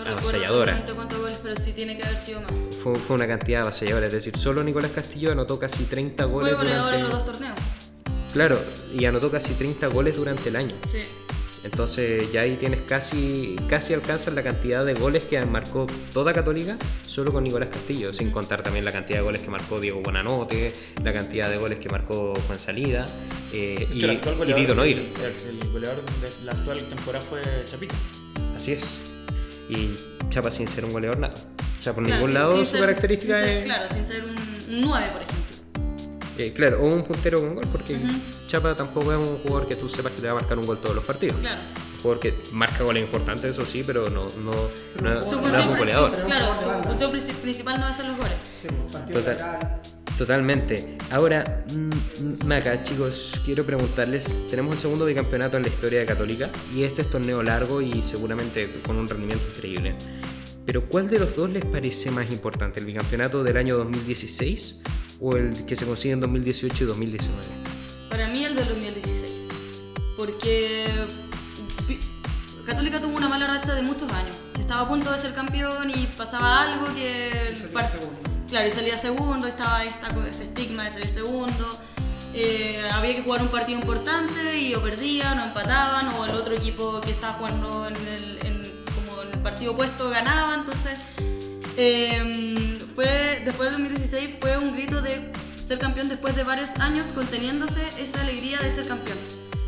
No 0.07 0.13
avasalladora. 0.13 0.71
exactamente 0.71 0.93
cuántos 0.93 1.19
goles, 1.21 1.39
pero 1.43 1.55
sí 1.63 1.71
tiene 1.73 1.97
que 1.97 2.03
haber 2.03 2.17
sido 2.19 2.41
más. 2.41 2.51
Fue, 2.83 2.95
fue 2.95 3.15
una 3.15 3.27
cantidad 3.27 3.61
avasalladora, 3.61 4.07
es 4.07 4.13
decir, 4.13 4.35
solo 4.37 4.63
Nicolás 4.63 4.91
Castillo 4.91 5.31
anotó 5.31 5.59
casi 5.59 5.83
30 5.85 6.25
goles 6.25 6.49
Fue 6.55 6.57
goleador 6.63 6.93
en 6.93 6.99
durante... 7.01 7.15
los 7.15 7.25
dos 7.25 7.33
torneos. 7.37 7.59
Claro, 8.33 8.59
y 8.93 9.05
anotó 9.05 9.31
casi 9.31 9.53
30 9.53 9.87
goles 9.87 10.17
durante 10.17 10.49
el 10.49 10.55
año. 10.55 10.75
Sí. 10.91 10.99
Entonces 11.63 12.31
ya 12.31 12.41
ahí 12.41 12.55
tienes 12.55 12.81
casi, 12.83 13.55
casi 13.67 13.93
alcanzas 13.93 14.33
la 14.35 14.43
cantidad 14.43 14.85
de 14.85 14.93
goles 14.93 15.23
que 15.23 15.43
marcó 15.45 15.87
toda 16.13 16.31
Católica 16.31 16.77
solo 17.05 17.33
con 17.33 17.43
Nicolás 17.43 17.69
Castillo, 17.69 18.13
sin 18.13 18.31
contar 18.31 18.61
también 18.63 18.85
la 18.85 18.91
cantidad 18.91 19.19
de 19.19 19.23
goles 19.23 19.41
que 19.41 19.49
marcó 19.49 19.79
Diego 19.79 20.01
Buenanote, 20.01 20.71
la 21.03 21.11
cantidad 21.13 21.49
de 21.49 21.57
goles 21.57 21.79
que 21.79 21.89
marcó 21.89 22.33
Juan 22.45 22.59
Salida 22.59 23.05
eh, 23.51 23.87
De 23.89 23.95
y, 23.95 23.97
y 23.97 24.17
goleador, 24.37 24.75
Noir. 24.77 25.13
el, 25.49 25.59
el 25.61 25.71
goleador 25.71 26.03
de 26.05 26.45
la 26.45 26.51
actual 26.51 26.87
temporada 26.87 27.25
fue 27.25 27.41
Chapita. 27.65 27.95
Así 28.55 28.73
es. 28.73 29.06
Y 29.69 29.95
Chapa 30.29 30.51
sin 30.51 30.67
ser 30.67 30.85
un 30.85 30.91
goleador 30.93 31.19
nato. 31.19 31.41
O 31.79 31.83
sea, 31.83 31.93
por 31.93 32.03
Claro, 32.03 32.17
ningún 32.17 32.29
sin- 32.31 32.33
lado 32.41 32.55
sin 32.57 32.65
su 32.65 32.71
ser- 32.71 32.79
característica 32.81 33.39
ser- 33.39 33.49
es... 33.49 33.65
Claro, 33.65 33.85
sin 33.93 34.05
ser 34.05 34.23
un, 34.25 34.29
un 34.75 34.81
9, 34.81 35.07
por 35.13 35.21
ejemplo. 35.21 35.37
Eh, 36.39 36.53
claro, 36.53 36.81
o 36.81 36.85
un 36.85 37.03
puntero 37.03 37.39
con 37.41 37.55
gol, 37.55 37.65
porque. 37.71 37.99
Chapa 38.47 38.75
tampoco 38.75 39.11
es 39.11 39.17
un 39.17 39.39
jugador 39.39 39.67
que 39.67 39.75
tú 39.75 39.89
sepas 39.89 40.11
que 40.13 40.21
te 40.21 40.27
va 40.27 40.33
a 40.33 40.35
marcar 40.35 40.57
un 40.59 40.65
gol 40.67 40.79
todos 40.79 40.95
los 40.95 41.03
partidos. 41.03 41.37
Claro. 41.39 41.57
Un 41.57 42.01
jugador 42.03 42.19
que 42.19 42.43
marca 42.51 42.83
goles 42.83 43.03
importantes, 43.03 43.45
eso 43.57 43.65
sí, 43.65 43.83
pero 43.85 44.05
no, 44.09 44.27
no, 44.39 44.51
Pero 44.97 45.09
no, 45.09 45.19
no 45.19 45.19
es 45.59 45.65
un 45.65 45.77
goleador. 45.77 46.11
Claro, 46.11 46.45
su 46.61 46.87
función 46.89 47.11
princi- 47.11 47.33
principal 47.41 47.79
no 47.79 47.85
es 47.87 47.91
hacer 47.91 48.05
los 48.07 48.17
goles. 48.17 48.33
Sí, 48.61 48.67
partido 48.93 49.19
Total. 49.19 49.81
Totalmente. 50.17 50.97
Ahora, 51.11 51.63
mm, 51.71 52.47
Maca, 52.47 52.81
chicos, 52.81 53.39
quiero 53.45 53.63
preguntarles, 53.63 54.45
tenemos 54.49 54.75
el 54.75 54.81
segundo 54.81 55.05
bicampeonato 55.05 55.57
en 55.57 55.63
la 55.63 55.69
historia 55.69 55.99
de 55.99 56.05
Católica 56.05 56.49
y 56.75 56.83
este 56.83 57.03
es 57.03 57.09
torneo 57.09 57.43
largo 57.43 57.81
y 57.81 58.01
seguramente 58.01 58.81
con 58.81 58.97
un 58.97 59.07
rendimiento 59.07 59.45
increíble. 59.55 59.95
Pero 60.65 60.89
¿cuál 60.89 61.07
de 61.07 61.19
los 61.19 61.35
dos 61.35 61.49
les 61.51 61.63
parece 61.63 62.09
más 62.09 62.31
importante, 62.31 62.79
el 62.79 62.87
bicampeonato 62.87 63.43
del 63.43 63.57
año 63.57 63.77
2016 63.77 64.79
o 65.21 65.37
el 65.37 65.65
que 65.65 65.75
se 65.75 65.85
consigue 65.85 66.13
en 66.13 66.21
2018 66.21 66.83
y 66.83 66.87
2019? 66.87 67.41
Para 68.09 68.27
mí 68.27 68.43
el 68.43 68.55
del 68.55 68.67
2016. 68.67 69.31
Porque 70.17 70.85
Católica 72.65 72.99
tuvo 72.99 73.15
una 73.15 73.29
mala 73.29 73.47
racha 73.47 73.75
de 73.75 73.83
muchos 73.83 74.11
años. 74.11 74.35
Estaba 74.59 74.81
a 74.81 74.89
punto 74.89 75.09
de 75.09 75.17
ser 75.19 75.33
campeón 75.33 75.89
y 75.89 76.05
pasaba 76.17 76.63
algo 76.63 76.85
que... 76.93 77.69
Claro, 78.47 78.67
y 78.67 78.71
salía 78.71 78.97
segundo, 78.97 79.47
estaba 79.47 79.83
esta, 79.83 80.07
este 80.29 80.45
estigma 80.45 80.85
de 80.85 80.91
salir 80.91 81.09
segundo. 81.09 81.81
Eh, 82.33 82.87
había 82.93 83.15
que 83.15 83.23
jugar 83.23 83.41
un 83.41 83.49
partido 83.49 83.79
importante 83.79 84.57
y 84.57 84.73
o 84.73 84.81
perdían 84.81 85.39
o 85.39 85.45
empataban 85.45 86.09
o 86.13 86.25
el 86.25 86.31
otro 86.31 86.53
equipo 86.53 87.01
que 87.01 87.11
estaba 87.11 87.33
jugando 87.33 87.87
en 87.87 87.95
el, 87.95 88.85
como 88.95 89.21
en 89.21 89.29
el 89.29 89.39
partido 89.39 89.73
opuesto 89.73 90.09
ganaba. 90.09 90.55
Entonces, 90.55 90.99
eh, 91.75 92.79
fue, 92.95 93.41
después 93.43 93.71
del 93.71 93.83
2016 93.83 94.29
fue 94.39 94.57
un 94.57 94.73
grito 94.73 95.01
de 95.01 95.31
ser 95.67 95.77
campeón 95.77 96.07
después 96.07 96.35
de 96.35 96.43
varios 96.43 96.69
años 96.79 97.07
conteniéndose 97.13 97.81
esa 97.99 98.21
alegría 98.21 98.59
de 98.59 98.71
ser 98.71 98.87
campeón. 98.87 99.17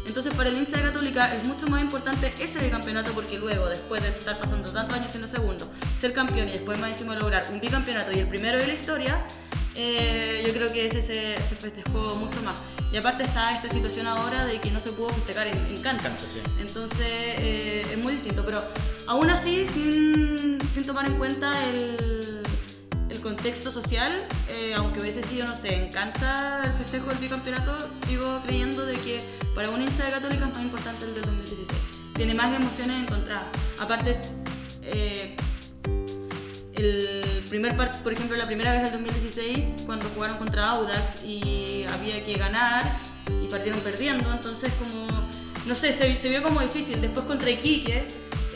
Entonces 0.10 0.34
para 0.34 0.50
el 0.50 0.58
hincha 0.58 0.78
de 0.78 0.84
Católica 0.84 1.34
es 1.36 1.44
mucho 1.46 1.68
más 1.68 1.82
importante 1.82 2.34
ese 2.40 2.58
bicampeonato 2.60 3.12
porque 3.12 3.38
luego, 3.38 3.70
después 3.70 4.02
de 4.02 4.10
estar 4.10 4.40
pasando 4.40 4.70
tantos 4.72 4.98
años 4.98 5.12
siendo 5.12 5.28
segundo, 5.28 5.72
ser 6.00 6.14
campeón 6.14 6.50
y 6.50 6.54
después 6.54 6.80
más 6.80 6.90
encima 6.90 7.16
lograr 7.16 7.46
un 7.52 7.60
bicampeonato 7.60 8.12
y 8.12 8.18
el 8.18 8.28
primero 8.28 8.58
de 8.58 8.66
la 8.66 8.74
historia, 8.74 9.24
eh, 9.76 10.44
yo 10.48 10.52
creo 10.52 10.74
que 10.74 10.88
ese 10.88 11.04
se, 11.04 11.38
se 11.38 11.56
festejó 11.56 12.16
mucho 12.16 12.42
más. 12.42 12.58
Y 12.92 12.98
aparte 12.98 13.24
está 13.24 13.56
esta 13.56 13.70
situación 13.70 14.08
ahora 14.08 14.46
de 14.46 14.60
que 14.60 14.72
no 14.72 14.80
se 14.80 14.94
pudo 14.94 15.10
festejar 15.10 15.46
en, 15.46 15.58
en 15.68 15.80
cancha. 15.80 16.10
Sí. 16.20 16.42
Entonces 16.60 17.08
eh, 17.08 17.86
es 17.92 17.98
muy 18.00 18.14
distinto, 18.14 18.44
pero 18.44 18.64
aún 19.06 19.30
así, 19.30 19.68
sin, 19.68 20.58
sin 20.74 20.86
tomar 20.86 21.06
en 21.06 21.20
cuenta 21.20 21.54
el, 21.70 22.42
contexto 23.22 23.72
social, 23.72 24.28
eh, 24.50 24.74
aunque 24.76 25.00
hubiese 25.02 25.24
sido, 25.24 25.46
no 25.48 25.56
sé, 25.56 25.76
en 25.76 25.92
cancha 25.92 26.62
el 26.64 26.74
festejo 26.74 27.08
del 27.10 27.18
bicampeonato, 27.18 27.76
sigo 28.08 28.42
creyendo 28.46 28.86
de 28.86 28.94
que 28.96 29.20
para 29.56 29.70
un 29.70 29.82
hincha 29.82 30.06
de 30.06 30.12
Católica 30.12 30.46
es 30.48 30.54
más 30.54 30.62
importante 30.64 31.06
el 31.06 31.14
del 31.16 31.24
2016. 31.24 31.68
Tiene 32.16 32.34
más 32.34 32.56
emociones 32.56 33.02
encontradas. 33.04 33.46
Aparte, 33.80 34.20
eh, 34.84 35.36
el 36.74 37.44
primer 37.50 37.76
part- 37.78 38.02
por 38.02 38.14
ejemplo, 38.14 38.38
la 38.38 38.46
primera 38.46 38.72
vez 38.74 38.84
del 38.84 38.92
2016, 38.94 39.84
cuando 39.86 40.08
jugaron 40.16 40.38
contra 40.38 40.70
Audax 40.70 41.24
y 41.26 41.86
había 41.90 42.24
que 42.26 42.34
ganar 42.36 42.84
y 43.44 43.48
partieron 43.50 43.80
perdiendo, 43.82 44.32
entonces 44.32 44.72
como, 44.80 45.08
no 45.66 45.76
sé, 45.76 45.94
se, 45.94 46.16
se 46.18 46.30
vio 46.30 46.42
como 46.42 46.62
difícil. 46.62 47.02
Después 47.02 47.26
contra 47.26 47.50
Iquique, 47.50 48.08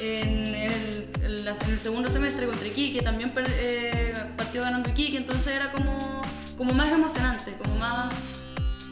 en, 0.04 0.56
el, 0.56 1.48
en 1.48 1.80
segundo 1.80 2.10
semestre 2.10 2.46
contra 2.46 2.68
Iquique, 2.68 3.02
también 3.02 3.34
eh, 3.60 4.14
partió 4.38 4.62
ganando 4.62 4.90
Iquique, 4.90 5.18
entonces 5.18 5.56
era 5.56 5.72
como, 5.72 6.22
como 6.58 6.74
más 6.74 6.94
emocionante, 6.94 7.56
como 7.64 7.78
más... 7.78 8.14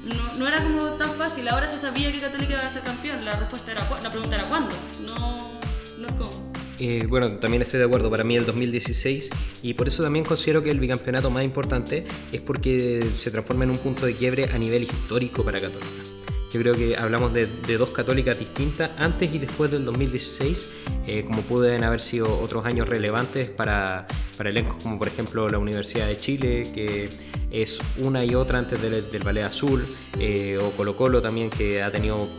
No, 0.04 0.39
no 0.39 0.47
era 0.47 0.63
como 0.63 0.84
tan 0.93 1.12
fácil, 1.12 1.47
ahora 1.47 1.67
se 1.67 1.78
sabía 1.78 2.12
que 2.12 2.19
Católica 2.19 2.54
iba 2.54 2.62
a 2.62 2.71
ser 2.71 2.82
campeón, 2.82 3.24
la 3.24 3.34
respuesta 3.34 3.71
era, 3.71 3.88
la 4.02 4.12
pregunta 4.12 4.36
era 4.36 4.45
¿cuándo? 4.45 4.74
No, 5.06 5.60
no 6.00 6.08
es 6.08 6.13
como... 6.13 6.52
Eh, 6.80 7.06
bueno, 7.08 7.30
también 7.34 7.62
estoy 7.62 7.80
de 7.80 7.86
acuerdo, 7.86 8.10
para 8.10 8.24
mí 8.24 8.36
el 8.36 8.45
2016 8.45 9.30
y 9.62 9.76
por 9.76 9.88
eso 9.88 10.02
también 10.02 10.26
considero 10.26 10.63
que 10.63 10.71
el 10.71 10.80
bicampeonato 10.80 11.30
más 11.30 11.43
importante 11.43 12.08
es 12.32 12.41
porque 12.41 13.06
se 13.15 13.30
transforma 13.30 13.65
en 13.65 13.69
un 13.69 13.78
punto 13.78 14.08
de 14.08 14.15
quiebre 14.15 14.50
a 14.52 14.58
nivel 14.58 14.84
histórico 14.84 15.43
para 15.43 15.60
Católica. 15.60 16.21
Yo 16.54 16.60
creo 16.60 16.74
que 16.74 16.98
hablamos 16.98 17.34
de, 17.34 17.48
dos 17.78 17.92
católicas 17.92 18.38
distintas 18.38 18.92
antes 18.98 19.34
y 19.34 19.40
después 19.40 19.72
del 19.72 19.86
2016, 19.86 20.72
eh, 21.08 21.24
como 21.26 21.42
pueden 21.44 21.84
haber 21.84 22.02
sido 22.02 22.28
otros 22.42 22.66
años 22.66 22.90
relevantes 22.90 23.50
para, 23.50 24.06
para 24.38 24.50
elencos 24.50 24.84
como 24.84 25.00
por 25.00 25.08
ejemplo 25.08 25.48
la 25.48 25.58
Universidad 25.58 26.08
de 26.08 26.18
Chile, 26.18 26.64
que 26.74 27.10
es 27.52 27.80
una 28.00 28.26
y 28.26 28.36
otra 28.36 28.60
antes 28.60 28.82
del, 28.82 29.10
del 29.10 29.24
Ballet 29.24 29.46
Azul, 29.46 29.86
eh, 30.20 30.58
o 30.62 30.72
Colo 30.72 30.98
Colo 30.98 31.22
también, 31.22 31.50
que 31.50 31.82
ha 31.82 31.90
tenido 31.90 32.30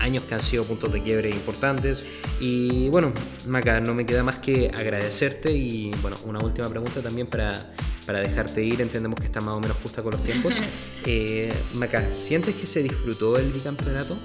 años 0.00 0.24
que 0.24 0.34
han 0.34 0.40
sido 0.40 0.64
puntos 0.64 0.92
de 0.92 1.02
quiebre 1.02 1.30
importantes. 1.30 2.08
Y 2.40 2.88
bueno, 2.88 3.12
Maca, 3.46 3.80
no 3.80 3.94
me 3.94 4.06
queda 4.06 4.22
más 4.22 4.36
que 4.36 4.70
agradecerte 4.74 5.52
y 5.52 5.90
bueno, 6.02 6.16
una 6.24 6.38
última 6.40 6.68
pregunta 6.68 7.00
también 7.00 7.26
para, 7.26 7.72
para 8.06 8.20
dejarte 8.20 8.62
ir, 8.62 8.80
entendemos 8.80 9.18
que 9.18 9.26
está 9.26 9.40
más 9.40 9.54
o 9.54 9.60
menos 9.60 9.76
justa 9.82 10.02
con 10.02 10.12
los 10.12 10.22
tiempos. 10.22 10.54
Eh, 11.08 11.54
Maca, 11.74 12.12
¿sientes 12.12 12.56
que 12.56 12.66
se 12.66 12.82
disfrutó 12.82 13.38
el 13.38 13.52
bicampeonato? 13.52 14.18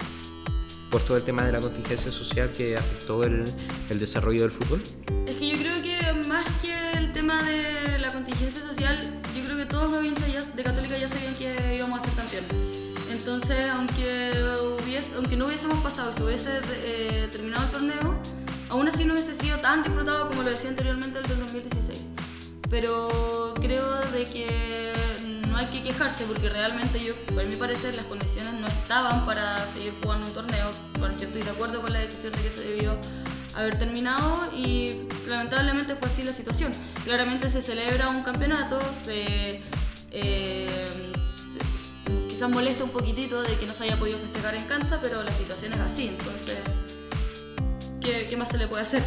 Por 0.89 0.99
todo 1.03 1.15
el 1.15 1.23
tema 1.23 1.45
de 1.45 1.51
la 1.51 1.59
contingencia 1.59 2.11
social 2.11 2.51
que 2.51 2.75
afectó 2.75 3.23
el, 3.23 3.43
el 3.91 3.99
desarrollo 3.99 4.41
del 4.41 4.51
fútbol. 4.51 4.81
Es 5.27 5.35
que 5.35 5.49
yo 5.49 5.57
creo 5.57 5.79
que 5.83 6.27
más 6.27 6.43
que 6.59 6.97
el 6.97 7.13
tema 7.13 7.43
de 7.43 7.99
la 7.99 8.11
contingencia 8.11 8.61
social, 8.61 8.99
yo 9.37 9.43
creo 9.45 9.57
que 9.57 9.65
todos 9.67 9.91
los 9.91 10.01
de 10.55 10.63
Católica 10.63 10.97
ya 10.97 11.07
sabían 11.07 11.35
que 11.35 11.75
íbamos 11.77 12.01
a 12.01 12.03
ser 12.03 12.13
campeones. 12.15 12.70
Entonces, 13.25 13.69
aunque, 13.69 14.31
hubiese- 14.83 15.13
aunque 15.15 15.37
no 15.37 15.45
hubiésemos 15.45 15.77
pasado, 15.83 16.11
si 16.11 16.23
hubiese 16.23 16.59
eh, 16.85 17.27
terminado 17.31 17.63
el 17.65 17.69
torneo, 17.69 18.19
aún 18.69 18.87
así 18.87 19.05
no 19.05 19.13
hubiese 19.13 19.35
sido 19.35 19.57
tan 19.59 19.83
disfrutado 19.83 20.27
como 20.27 20.41
lo 20.41 20.49
decía 20.49 20.71
anteriormente 20.71 21.19
el 21.19 21.27
del 21.27 21.37
2016. 21.39 21.99
Pero 22.71 23.53
creo 23.61 23.95
de 24.11 24.23
que 24.25 24.91
no 25.47 25.55
hay 25.55 25.67
que 25.67 25.83
quejarse 25.83 26.23
porque 26.25 26.49
realmente 26.49 27.03
yo, 27.03 27.13
por 27.27 27.45
mi 27.45 27.55
parecer, 27.57 27.93
las 27.93 28.05
condiciones 28.05 28.53
no 28.53 28.65
estaban 28.65 29.23
para 29.27 29.63
seguir 29.67 29.93
jugando 30.01 30.25
un 30.25 30.33
torneo. 30.33 30.71
Yo 31.19 31.27
estoy 31.27 31.43
de 31.43 31.49
acuerdo 31.51 31.79
con 31.81 31.93
la 31.93 31.99
decisión 31.99 32.33
de 32.33 32.39
que 32.41 32.49
se 32.49 32.61
debió 32.69 32.97
haber 33.55 33.77
terminado 33.77 34.49
y 34.57 35.01
lamentablemente 35.27 35.95
fue 35.95 36.07
así 36.09 36.23
la 36.23 36.33
situación. 36.33 36.71
Claramente 37.05 37.51
se 37.51 37.61
celebra 37.61 38.09
un 38.09 38.23
campeonato, 38.23 38.79
se, 39.05 39.61
eh, 40.09 41.10
quizás 42.41 42.55
molesta 42.55 42.83
un 42.83 42.89
poquitito 42.89 43.43
de 43.43 43.53
que 43.55 43.67
no 43.67 43.73
se 43.75 43.83
haya 43.83 43.99
podido 43.99 44.17
festejar 44.17 44.55
en 44.55 44.63
cancha, 44.63 44.97
pero 44.99 45.21
la 45.21 45.31
situación 45.31 45.73
es 45.73 45.79
así, 45.79 46.07
entonces, 46.07 46.57
¿qué, 47.99 48.25
qué 48.27 48.35
más 48.35 48.49
se 48.49 48.57
le 48.57 48.67
puede 48.67 48.81
hacer? 48.81 49.03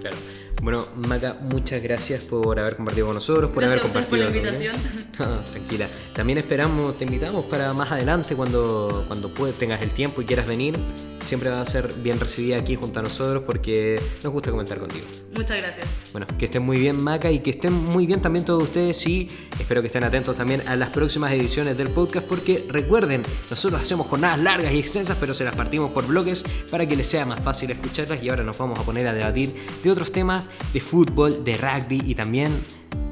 Claro. 0.00 0.16
Bueno, 0.64 0.82
Maca, 1.08 1.36
muchas 1.42 1.82
gracias 1.82 2.24
por 2.24 2.58
haber 2.58 2.76
compartido 2.76 3.08
con 3.08 3.16
nosotros, 3.16 3.50
por 3.50 3.62
Gracias 3.62 3.84
haber 3.84 3.98
ustedes 3.98 4.08
por 4.08 4.18
la 4.18 4.24
compartido. 4.24 4.72
invitación. 4.72 5.04
No, 5.18 5.44
tranquila. 5.44 5.88
También 6.14 6.38
esperamos, 6.38 6.96
te 6.96 7.04
invitamos 7.04 7.44
para 7.44 7.74
más 7.74 7.92
adelante 7.92 8.34
cuando, 8.34 9.04
cuando 9.06 9.28
puedas, 9.34 9.58
tengas 9.58 9.82
el 9.82 9.92
tiempo 9.92 10.22
y 10.22 10.24
quieras 10.24 10.46
venir. 10.46 10.74
Siempre 11.20 11.50
va 11.50 11.60
a 11.60 11.66
ser 11.66 11.92
bien 12.02 12.18
recibida 12.18 12.56
aquí 12.56 12.76
junto 12.76 13.00
a 13.00 13.02
nosotros 13.02 13.42
porque 13.46 14.00
nos 14.22 14.32
gusta 14.32 14.50
comentar 14.50 14.78
contigo. 14.78 15.04
Muchas 15.36 15.60
gracias. 15.62 15.86
Bueno, 16.12 16.26
que 16.38 16.46
estén 16.46 16.62
muy 16.62 16.78
bien 16.78 17.02
Maca 17.02 17.30
y 17.30 17.40
que 17.40 17.50
estén 17.50 17.72
muy 17.72 18.06
bien 18.06 18.22
también 18.22 18.44
todos 18.44 18.62
ustedes 18.62 19.06
y 19.06 19.28
espero 19.58 19.80
que 19.80 19.88
estén 19.88 20.04
atentos 20.04 20.36
también 20.36 20.62
a 20.66 20.76
las 20.76 20.90
próximas 20.90 21.32
ediciones 21.32 21.76
del 21.76 21.90
podcast 21.90 22.26
porque 22.26 22.66
recuerden, 22.68 23.22
nosotros 23.50 23.80
hacemos 23.80 24.06
jornadas 24.06 24.40
largas 24.40 24.72
y 24.72 24.78
extensas 24.78 25.16
pero 25.18 25.32
se 25.34 25.44
las 25.44 25.56
partimos 25.56 25.92
por 25.92 26.06
bloques 26.06 26.44
para 26.70 26.86
que 26.86 26.94
les 26.94 27.08
sea 27.08 27.24
más 27.24 27.40
fácil 27.40 27.70
escucharlas 27.70 28.22
y 28.22 28.28
ahora 28.28 28.44
nos 28.44 28.58
vamos 28.58 28.78
a 28.78 28.82
poner 28.82 29.08
a 29.08 29.12
debatir 29.14 29.54
de 29.82 29.90
otros 29.90 30.12
temas 30.12 30.44
de 30.72 30.80
fútbol, 30.80 31.44
de 31.44 31.56
rugby 31.56 32.02
y 32.04 32.14
también 32.14 32.52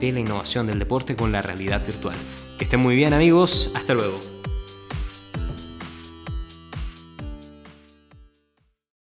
de 0.01 0.13
la 0.13 0.21
innovación 0.21 0.67
del 0.67 0.79
deporte 0.79 1.17
con 1.17 1.33
la 1.33 1.43
realidad 1.43 1.85
virtual. 1.85 2.17
Que 2.59 2.65
estén 2.65 2.81
muy 2.81 2.95
bien 2.97 3.13
amigos, 3.13 3.71
hasta 3.75 3.95
luego. 3.95 4.19